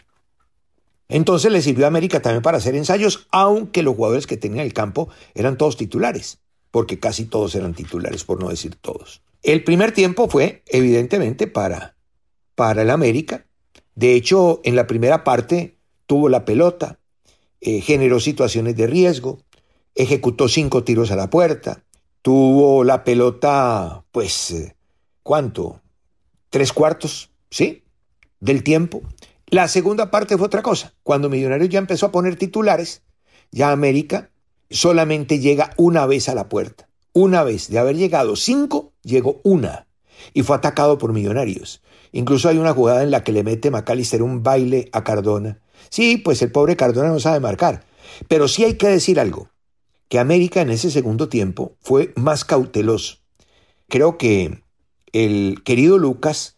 Entonces 1.08 1.53
le 1.53 1.62
sirvió 1.62 1.86
a 1.86 1.88
América 1.88 2.22
también 2.22 2.41
para 2.41 2.58
hacer 2.58 2.75
ensayos, 2.75 3.27
aunque 3.32 3.82
los 3.82 3.96
jugadores 3.96 4.27
que 4.27 4.36
tenían 4.36 4.65
el 4.65 4.74
campo 4.74 5.08
eran 5.36 5.58
todos 5.58 5.77
titulares, 5.77 6.39
porque 6.70 7.00
casi 7.00 7.24
todos 7.24 7.56
eran 7.56 7.74
titulares, 7.74 8.25
por 8.25 8.41
no 8.41 8.50
decir 8.50 8.75
todos. 8.75 9.22
El 9.41 9.63
primer 9.63 9.94
tiempo 9.94 10.27
fue, 10.27 10.63
evidentemente, 10.65 11.48
para, 11.48 11.96
para 12.56 12.82
el 12.82 12.89
América. 12.89 13.46
De 13.96 14.15
hecho, 14.15 14.60
en 14.65 14.75
la 14.75 14.86
primera 14.86 15.24
parte 15.24 15.77
tuvo 16.08 16.27
la 16.27 16.44
pelota, 16.44 17.00
eh, 17.62 17.79
generó 17.79 18.20
situaciones 18.20 18.75
de 18.75 18.88
riesgo, 18.88 19.47
ejecutó 19.98 20.48
cinco 20.48 20.84
tiros 20.84 21.12
a 21.12 21.16
la 21.16 21.30
puerta, 21.30 21.84
tuvo 22.22 22.84
la 22.84 23.04
pelota, 23.04 24.06
pues, 24.12 24.74
¿cuánto? 25.24 25.82
Tres 26.50 26.72
cuartos, 26.72 27.31
¿sí? 27.50 27.83
Del 28.40 28.64
tiempo. 28.64 29.01
La 29.48 29.68
segunda 29.68 30.12
parte 30.12 30.38
fue 30.38 30.48
otra 30.48 30.62
cosa. 30.62 30.94
Cuando 31.03 31.29
Millonarios 31.29 31.70
ya 31.70 31.79
empezó 31.79 32.05
a 32.05 32.12
poner 32.12 32.36
titulares, 32.36 33.01
ya 33.51 33.72
América 33.72 34.29
solamente 34.70 35.40
llega 35.40 35.72
una 35.77 36.05
vez 36.05 36.29
a 36.29 36.36
la 36.36 36.50
puerta. 36.50 36.90
Una 37.14 37.44
vez. 37.44 37.70
De 37.70 37.79
haber 37.79 37.96
llegado 37.96 38.36
cinco, 38.36 38.94
llegó 39.03 39.40
una. 39.44 39.88
Y 40.33 40.44
fue 40.44 40.55
atacado 40.55 40.98
por 40.98 41.14
Millonarios. 41.14 41.81
Incluso 42.12 42.50
hay 42.50 42.57
una 42.57 42.74
jugada 42.74 43.03
en 43.03 43.12
la 43.12 43.24
que 43.24 43.31
le 43.31 43.44
mete 43.44 43.72
McAllister 43.72 44.22
un 44.22 44.44
baile 44.44 44.90
a 44.92 45.03
Cardona. 45.03 45.60
Sí, 45.90 46.18
pues 46.18 46.42
el 46.42 46.51
pobre 46.51 46.75
Cardona 46.75 47.10
no 47.10 47.20
sabe 47.20 47.40
marcar. 47.40 47.86
Pero 48.27 48.48
sí 48.48 48.64
hay 48.64 48.74
que 48.75 48.88
decir 48.88 49.20
algo, 49.20 49.50
que 50.09 50.20
América 50.20 50.61
en 50.61 50.70
ese 50.70 50.91
segundo 50.91 51.29
tiempo 51.29 51.75
fue 51.81 52.13
más 52.15 52.46
cauteloso. 52.46 53.17
Creo 53.87 54.17
que 54.17 54.63
el 55.13 55.61
querido 55.63 55.98
Lucas 55.98 56.57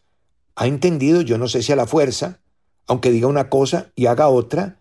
ha 0.56 0.68
entendido, 0.68 1.22
yo 1.22 1.38
no 1.38 1.48
sé 1.48 1.62
si 1.62 1.72
a 1.72 1.76
la 1.76 1.88
fuerza, 1.88 2.42
aunque 2.88 3.12
diga 3.12 3.28
una 3.28 3.50
cosa 3.50 3.92
y 3.96 4.08
haga 4.08 4.28
otra, 4.28 4.80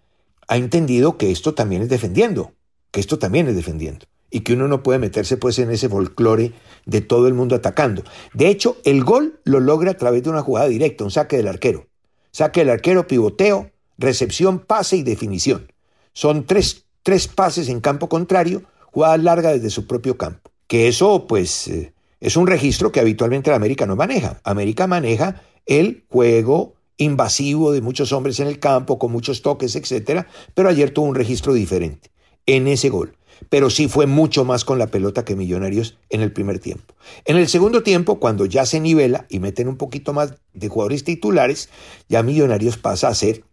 ha 0.48 0.57
entendido 0.57 1.18
que 1.18 1.31
esto 1.31 1.54
también 1.54 1.83
es 1.83 1.88
defendiendo, 1.88 2.52
que 2.90 3.00
esto 3.00 3.18
también 3.18 3.48
es 3.48 3.57
defendiendo 3.57 4.07
y 4.31 4.40
que 4.40 4.54
uno 4.54 4.68
no 4.68 4.83
puede 4.83 4.98
meterse 4.98 5.37
pues 5.37 5.59
en 5.59 5.70
ese 5.70 5.88
folclore 5.88 6.52
de 6.85 7.00
todo 7.00 7.28
el 7.28 7.35
mundo 7.35 7.54
atacando. 7.54 8.02
De 8.35 8.48
hecho, 8.48 8.76
el 8.85 9.04
gol 9.04 9.40
lo 9.44 9.61
logra 9.61 9.92
a 9.92 9.96
través 9.96 10.22
de 10.22 10.31
una 10.31 10.42
jugada 10.42 10.68
directa, 10.68 11.04
un 11.04 11.11
saque 11.11 11.37
del 11.37 11.48
arquero. 11.48 11.87
Saque 12.31 12.61
del 12.61 12.70
arquero, 12.70 13.07
pivoteo, 13.07 13.70
recepción, 13.96 14.59
pase 14.59 14.96
y 14.96 15.02
definición. 15.02 15.72
Son 16.12 16.44
tres, 16.44 16.87
tres 17.09 17.27
pases 17.27 17.71
en 17.71 17.81
campo 17.81 18.11
contrario, 18.11 18.64
jugada 18.92 19.16
larga 19.16 19.55
desde 19.55 19.71
su 19.71 19.87
propio 19.87 20.18
campo. 20.18 20.51
Que 20.66 20.88
eso 20.88 21.27
pues 21.27 21.66
eh, 21.68 21.94
es 22.21 22.37
un 22.37 22.47
registro 22.47 22.92
que 22.92 23.01
habitualmente 23.01 23.49
la 23.49 23.57
América 23.57 23.87
no 23.87 23.97
maneja. 23.97 24.42
América 24.44 24.87
maneja 24.87 25.40
el 25.64 26.05
juego 26.11 26.75
invasivo 26.99 27.73
de 27.73 27.81
muchos 27.81 28.12
hombres 28.12 28.40
en 28.40 28.47
el 28.47 28.59
campo, 28.59 28.99
con 28.99 29.11
muchos 29.11 29.40
toques, 29.40 29.75
etcétera, 29.75 30.27
pero 30.53 30.68
ayer 30.68 30.90
tuvo 30.90 31.07
un 31.07 31.14
registro 31.14 31.55
diferente 31.55 32.11
en 32.44 32.68
ese 32.68 32.90
gol. 32.90 33.16
Pero 33.49 33.71
sí 33.71 33.88
fue 33.88 34.05
mucho 34.05 34.44
más 34.44 34.66
con 34.66 34.79
la 34.79 34.88
pelota 34.88 35.25
que 35.25 35.35
Millonarios 35.35 35.97
en 36.11 36.21
el 36.21 36.31
primer 36.31 36.59
tiempo. 36.59 36.94
En 37.25 37.38
el 37.38 37.49
segundo 37.49 37.83
tiempo, 37.83 38.21
cuando 38.21 38.44
ya 38.44 38.66
se 38.66 38.81
nivela 38.81 39.25
y 39.31 39.38
meten 39.38 39.66
un 39.68 39.79
poquito 39.79 40.12
más 40.12 40.35
de 40.53 40.68
jugadores 40.68 41.05
titulares, 41.05 41.71
ya 42.07 42.23
Millonarios 42.23 42.77
pasa 42.77 43.09
a 43.09 43.14
ser, 43.14 43.44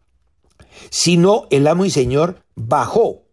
si 0.89 1.15
no, 1.15 1.47
el 1.51 1.67
amo 1.67 1.85
y 1.85 1.89
señor 1.89 2.43
bajó 2.55 3.24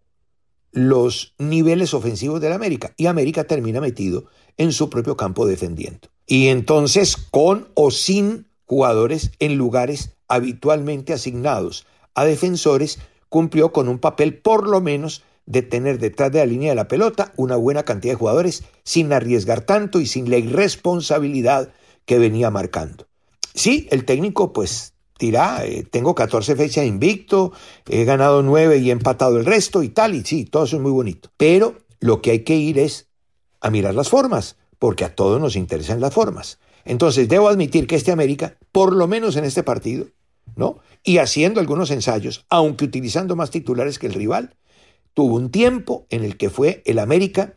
los 0.72 1.34
niveles 1.38 1.94
ofensivos 1.94 2.40
del 2.40 2.52
América 2.52 2.92
y 2.96 3.06
América 3.06 3.44
termina 3.44 3.80
metido 3.80 4.24
en 4.56 4.72
su 4.72 4.90
propio 4.90 5.16
campo 5.16 5.46
defendiendo. 5.46 6.08
Y 6.26 6.48
entonces, 6.48 7.16
con 7.16 7.68
o 7.74 7.90
sin 7.90 8.48
jugadores 8.64 9.32
en 9.38 9.56
lugares 9.56 10.16
habitualmente 10.28 11.12
asignados 11.12 11.86
a 12.14 12.24
defensores, 12.24 12.98
cumplió 13.28 13.72
con 13.72 13.88
un 13.88 13.98
papel 13.98 14.38
por 14.38 14.66
lo 14.66 14.80
menos 14.80 15.22
de 15.46 15.62
tener 15.62 15.98
detrás 15.98 16.32
de 16.32 16.38
la 16.38 16.46
línea 16.46 16.70
de 16.70 16.76
la 16.76 16.88
pelota 16.88 17.32
una 17.36 17.56
buena 17.56 17.82
cantidad 17.82 18.12
de 18.12 18.18
jugadores 18.18 18.64
sin 18.84 19.12
arriesgar 19.12 19.62
tanto 19.62 20.00
y 20.00 20.06
sin 20.06 20.30
la 20.30 20.38
irresponsabilidad 20.38 21.70
que 22.06 22.18
venía 22.18 22.50
marcando. 22.50 23.06
Sí, 23.54 23.88
el 23.90 24.04
técnico 24.04 24.52
pues 24.52 24.91
dirá, 25.26 25.64
eh, 25.64 25.84
tengo 25.88 26.14
14 26.14 26.56
fechas 26.56 26.84
invicto, 26.84 27.52
he 27.88 28.04
ganado 28.04 28.42
9 28.42 28.78
y 28.78 28.90
he 28.90 28.92
empatado 28.92 29.38
el 29.38 29.46
resto 29.46 29.82
y 29.82 29.88
tal, 29.88 30.14
y 30.14 30.24
sí, 30.24 30.44
todo 30.44 30.64
eso 30.64 30.76
es 30.76 30.82
muy 30.82 30.90
bonito. 30.90 31.30
Pero 31.36 31.78
lo 32.00 32.20
que 32.20 32.32
hay 32.32 32.40
que 32.40 32.56
ir 32.56 32.78
es 32.78 33.08
a 33.60 33.70
mirar 33.70 33.94
las 33.94 34.08
formas, 34.08 34.56
porque 34.78 35.04
a 35.04 35.14
todos 35.14 35.40
nos 35.40 35.54
interesan 35.54 36.00
las 36.00 36.12
formas. 36.12 36.58
Entonces, 36.84 37.28
debo 37.28 37.48
admitir 37.48 37.86
que 37.86 37.94
este 37.94 38.10
América, 38.10 38.56
por 38.72 38.92
lo 38.92 39.06
menos 39.06 39.36
en 39.36 39.44
este 39.44 39.62
partido, 39.62 40.06
¿no? 40.56 40.80
Y 41.04 41.18
haciendo 41.18 41.60
algunos 41.60 41.92
ensayos, 41.92 42.44
aunque 42.48 42.84
utilizando 42.84 43.36
más 43.36 43.50
titulares 43.50 44.00
que 44.00 44.08
el 44.08 44.14
rival, 44.14 44.56
tuvo 45.14 45.36
un 45.36 45.50
tiempo 45.50 46.06
en 46.10 46.24
el 46.24 46.36
que 46.36 46.50
fue 46.50 46.82
el 46.84 46.98
América 46.98 47.54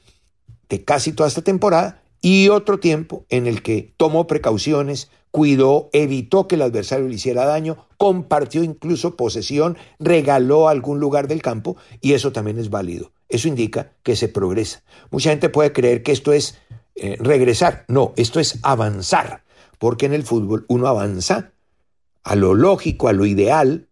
de 0.69 0.84
casi 0.84 1.13
toda 1.13 1.30
esta 1.30 1.41
temporada 1.41 2.04
y 2.21 2.49
otro 2.49 2.80
tiempo 2.80 3.25
en 3.30 3.47
el 3.47 3.63
que 3.63 3.93
tomó 3.97 4.28
precauciones, 4.28 5.10
cuidó, 5.36 5.89
evitó 5.91 6.48
que 6.48 6.56
el 6.56 6.62
adversario 6.62 7.10
le 7.10 7.15
hiciera 7.15 7.45
daño, 7.45 7.89
compartió 7.98 8.63
incluso 8.63 9.17
posesión, 9.17 9.78
regaló 10.00 10.69
algún 10.69 11.02
lugar 11.02 11.28
del 11.28 11.41
campo 11.41 11.76
y 12.00 12.13
eso 12.13 12.32
también 12.32 12.58
es 12.58 12.69
válido. 12.69 13.12
Eso 13.28 13.50
indica 13.50 13.91
que 14.02 14.15
se 14.15 14.30
progresa. 14.30 14.82
Mucha 15.12 15.32
gente 15.32 15.50
puede 15.50 15.74
creer 15.74 16.04
que 16.04 16.13
esto 16.13 16.32
es 16.32 16.58
eh, 16.95 17.17
regresar. 17.19 17.84
No, 17.89 18.13
esto 18.15 18.39
es 18.39 18.60
avanzar, 18.63 19.43
porque 19.78 20.06
en 20.06 20.13
el 20.13 20.24
fútbol 20.24 20.63
uno 20.69 20.88
avanza 20.88 21.52
a 22.24 22.38
lo 22.38 22.54
lógico, 22.54 23.10
a 23.10 23.13
lo 23.13 23.26
ideal, 23.26 23.89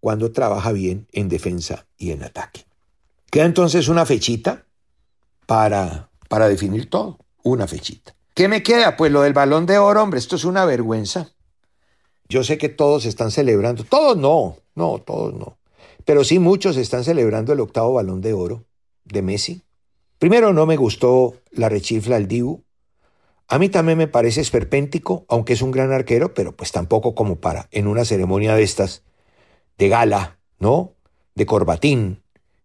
cuando 0.00 0.32
trabaja 0.32 0.72
bien 0.72 1.06
en 1.12 1.28
defensa 1.28 1.86
y 1.96 2.10
en 2.10 2.24
ataque. 2.24 2.66
Queda 3.30 3.44
entonces 3.44 3.86
una 3.86 4.06
fechita 4.06 4.66
para, 5.46 6.10
para 6.28 6.48
definir 6.48 6.90
todo, 6.90 7.20
una 7.44 7.68
fechita. 7.68 8.16
¿Qué 8.34 8.48
me 8.48 8.64
queda? 8.64 8.96
Pues 8.96 9.12
lo 9.12 9.22
del 9.22 9.32
balón 9.32 9.64
de 9.64 9.78
oro, 9.78 10.02
hombre, 10.02 10.18
esto 10.18 10.34
es 10.34 10.44
una 10.44 10.64
vergüenza. 10.64 11.30
Yo 12.28 12.42
sé 12.42 12.58
que 12.58 12.68
todos 12.68 13.06
están 13.06 13.30
celebrando, 13.30 13.84
todos 13.84 14.16
no, 14.16 14.56
no, 14.74 14.98
todos 14.98 15.34
no, 15.34 15.58
pero 16.04 16.24
sí 16.24 16.40
muchos 16.40 16.76
están 16.76 17.04
celebrando 17.04 17.52
el 17.52 17.60
octavo 17.60 17.92
balón 17.92 18.20
de 18.20 18.32
oro 18.32 18.64
de 19.04 19.22
Messi. 19.22 19.62
Primero 20.18 20.52
no 20.52 20.66
me 20.66 20.76
gustó 20.76 21.36
la 21.52 21.68
rechifla 21.68 22.16
al 22.16 22.26
Dibu. 22.26 22.64
A 23.46 23.58
mí 23.58 23.68
también 23.68 23.98
me 23.98 24.08
parece 24.08 24.40
esperpéntico, 24.40 25.24
aunque 25.28 25.52
es 25.52 25.62
un 25.62 25.70
gran 25.70 25.92
arquero, 25.92 26.34
pero 26.34 26.56
pues 26.56 26.72
tampoco 26.72 27.14
como 27.14 27.36
para 27.36 27.68
en 27.70 27.86
una 27.86 28.04
ceremonia 28.04 28.56
de 28.56 28.64
estas, 28.64 29.02
de 29.78 29.88
gala, 29.88 30.38
¿no? 30.58 30.94
De 31.36 31.46
corbatín, 31.46 32.22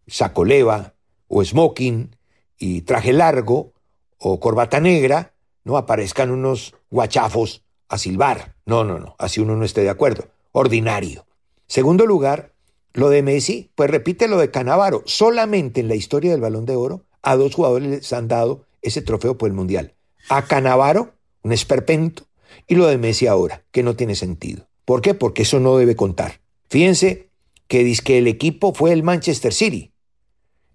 sacoleva 0.07 0.95
o 1.27 1.43
smoking 1.43 2.15
y 2.57 2.81
traje 2.81 3.13
largo 3.13 3.73
o 4.17 4.39
corbata 4.39 4.79
negra, 4.79 5.33
no 5.69 5.77
aparezcan 5.77 6.31
unos 6.31 6.73
guachafos 6.89 7.63
a 7.89 7.99
silbar. 7.99 8.55
No, 8.65 8.83
no, 8.83 8.97
no, 8.97 9.15
así 9.19 9.39
uno 9.39 9.55
no 9.55 9.63
esté 9.63 9.81
de 9.81 9.91
acuerdo. 9.91 10.25
Ordinario. 10.51 11.27
Segundo 11.67 12.07
lugar, 12.07 12.53
lo 12.93 13.09
de 13.09 13.21
Messi, 13.21 13.69
pues 13.75 13.91
repite 13.91 14.27
lo 14.27 14.39
de 14.39 14.49
Canavaro. 14.49 15.03
Solamente 15.05 15.79
en 15.79 15.87
la 15.87 15.93
historia 15.93 16.31
del 16.31 16.41
Balón 16.41 16.65
de 16.65 16.75
Oro 16.75 17.05
a 17.21 17.35
dos 17.35 17.53
jugadores 17.53 17.87
les 17.87 18.13
han 18.13 18.27
dado 18.27 18.65
ese 18.81 19.03
trofeo 19.03 19.37
por 19.37 19.47
el 19.47 19.53
Mundial. 19.53 19.93
A 20.27 20.45
Canavaro, 20.45 21.13
un 21.43 21.51
esperpento, 21.51 22.23
y 22.67 22.73
lo 22.73 22.87
de 22.87 22.97
Messi 22.97 23.27
ahora, 23.27 23.63
que 23.71 23.83
no 23.83 23.95
tiene 23.95 24.15
sentido. 24.15 24.67
¿Por 24.85 25.03
qué? 25.03 25.13
Porque 25.13 25.43
eso 25.43 25.59
no 25.59 25.77
debe 25.77 25.95
contar. 25.95 26.41
Fíjense 26.67 27.29
que 27.67 27.83
dice 27.83 28.01
que 28.01 28.17
el 28.17 28.25
equipo 28.25 28.73
fue 28.73 28.91
el 28.91 29.03
Manchester 29.03 29.53
City. 29.53 29.91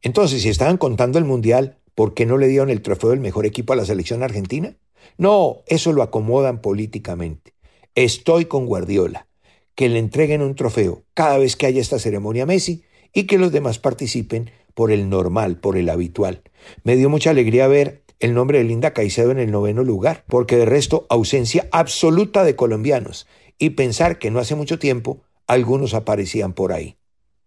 Entonces, 0.02 0.42
si 0.42 0.50
estaban 0.50 0.76
contando 0.76 1.18
el 1.18 1.24
Mundial, 1.24 1.78
¿por 1.96 2.14
qué 2.14 2.26
no 2.26 2.38
le 2.38 2.46
dieron 2.46 2.70
el 2.70 2.80
trofeo 2.80 3.10
del 3.10 3.18
mejor 3.18 3.44
equipo 3.44 3.72
a 3.72 3.76
la 3.76 3.84
selección 3.84 4.22
argentina? 4.22 4.76
No, 5.18 5.62
eso 5.66 5.92
lo 5.92 6.02
acomodan 6.02 6.60
políticamente. 6.60 7.54
Estoy 7.94 8.46
con 8.46 8.66
Guardiola. 8.66 9.26
Que 9.74 9.88
le 9.88 9.98
entreguen 9.98 10.40
un 10.40 10.54
trofeo 10.54 11.02
cada 11.14 11.36
vez 11.38 11.56
que 11.56 11.66
haya 11.66 11.80
esta 11.80 11.98
ceremonia 11.98 12.44
a 12.44 12.46
Messi 12.46 12.84
y 13.12 13.24
que 13.24 13.38
los 13.38 13.50
demás 13.50 13.78
participen 13.78 14.50
por 14.74 14.92
el 14.92 15.08
normal, 15.08 15.56
por 15.56 15.76
el 15.76 15.88
habitual. 15.88 16.42
Me 16.82 16.96
dio 16.96 17.08
mucha 17.08 17.30
alegría 17.30 17.66
ver 17.66 18.04
el 18.20 18.34
nombre 18.34 18.58
de 18.58 18.64
Linda 18.64 18.92
Caicedo 18.92 19.30
en 19.30 19.38
el 19.38 19.50
noveno 19.50 19.82
lugar, 19.82 20.24
porque 20.28 20.56
de 20.56 20.64
resto 20.64 21.06
ausencia 21.10 21.68
absoluta 21.72 22.44
de 22.44 22.56
colombianos 22.56 23.26
y 23.58 23.70
pensar 23.70 24.18
que 24.18 24.30
no 24.30 24.38
hace 24.38 24.54
mucho 24.54 24.78
tiempo 24.78 25.20
algunos 25.46 25.94
aparecían 25.94 26.52
por 26.52 26.72
ahí. 26.72 26.96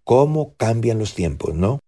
¿Cómo 0.04 0.56
cambian 0.58 1.00
los 1.00 1.14
tiempos, 1.14 1.54
no? 1.54 1.80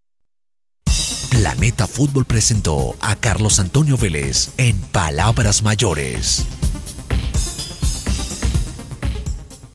Planeta 1.40 1.88
Fútbol 1.88 2.26
presentó 2.26 2.98
a 3.00 3.16
Carlos 3.16 3.62
Antonio 3.62 3.96
Vélez 3.96 4.50
en 4.58 4.78
Palabras 4.78 5.64
Mayores. 5.64 6.46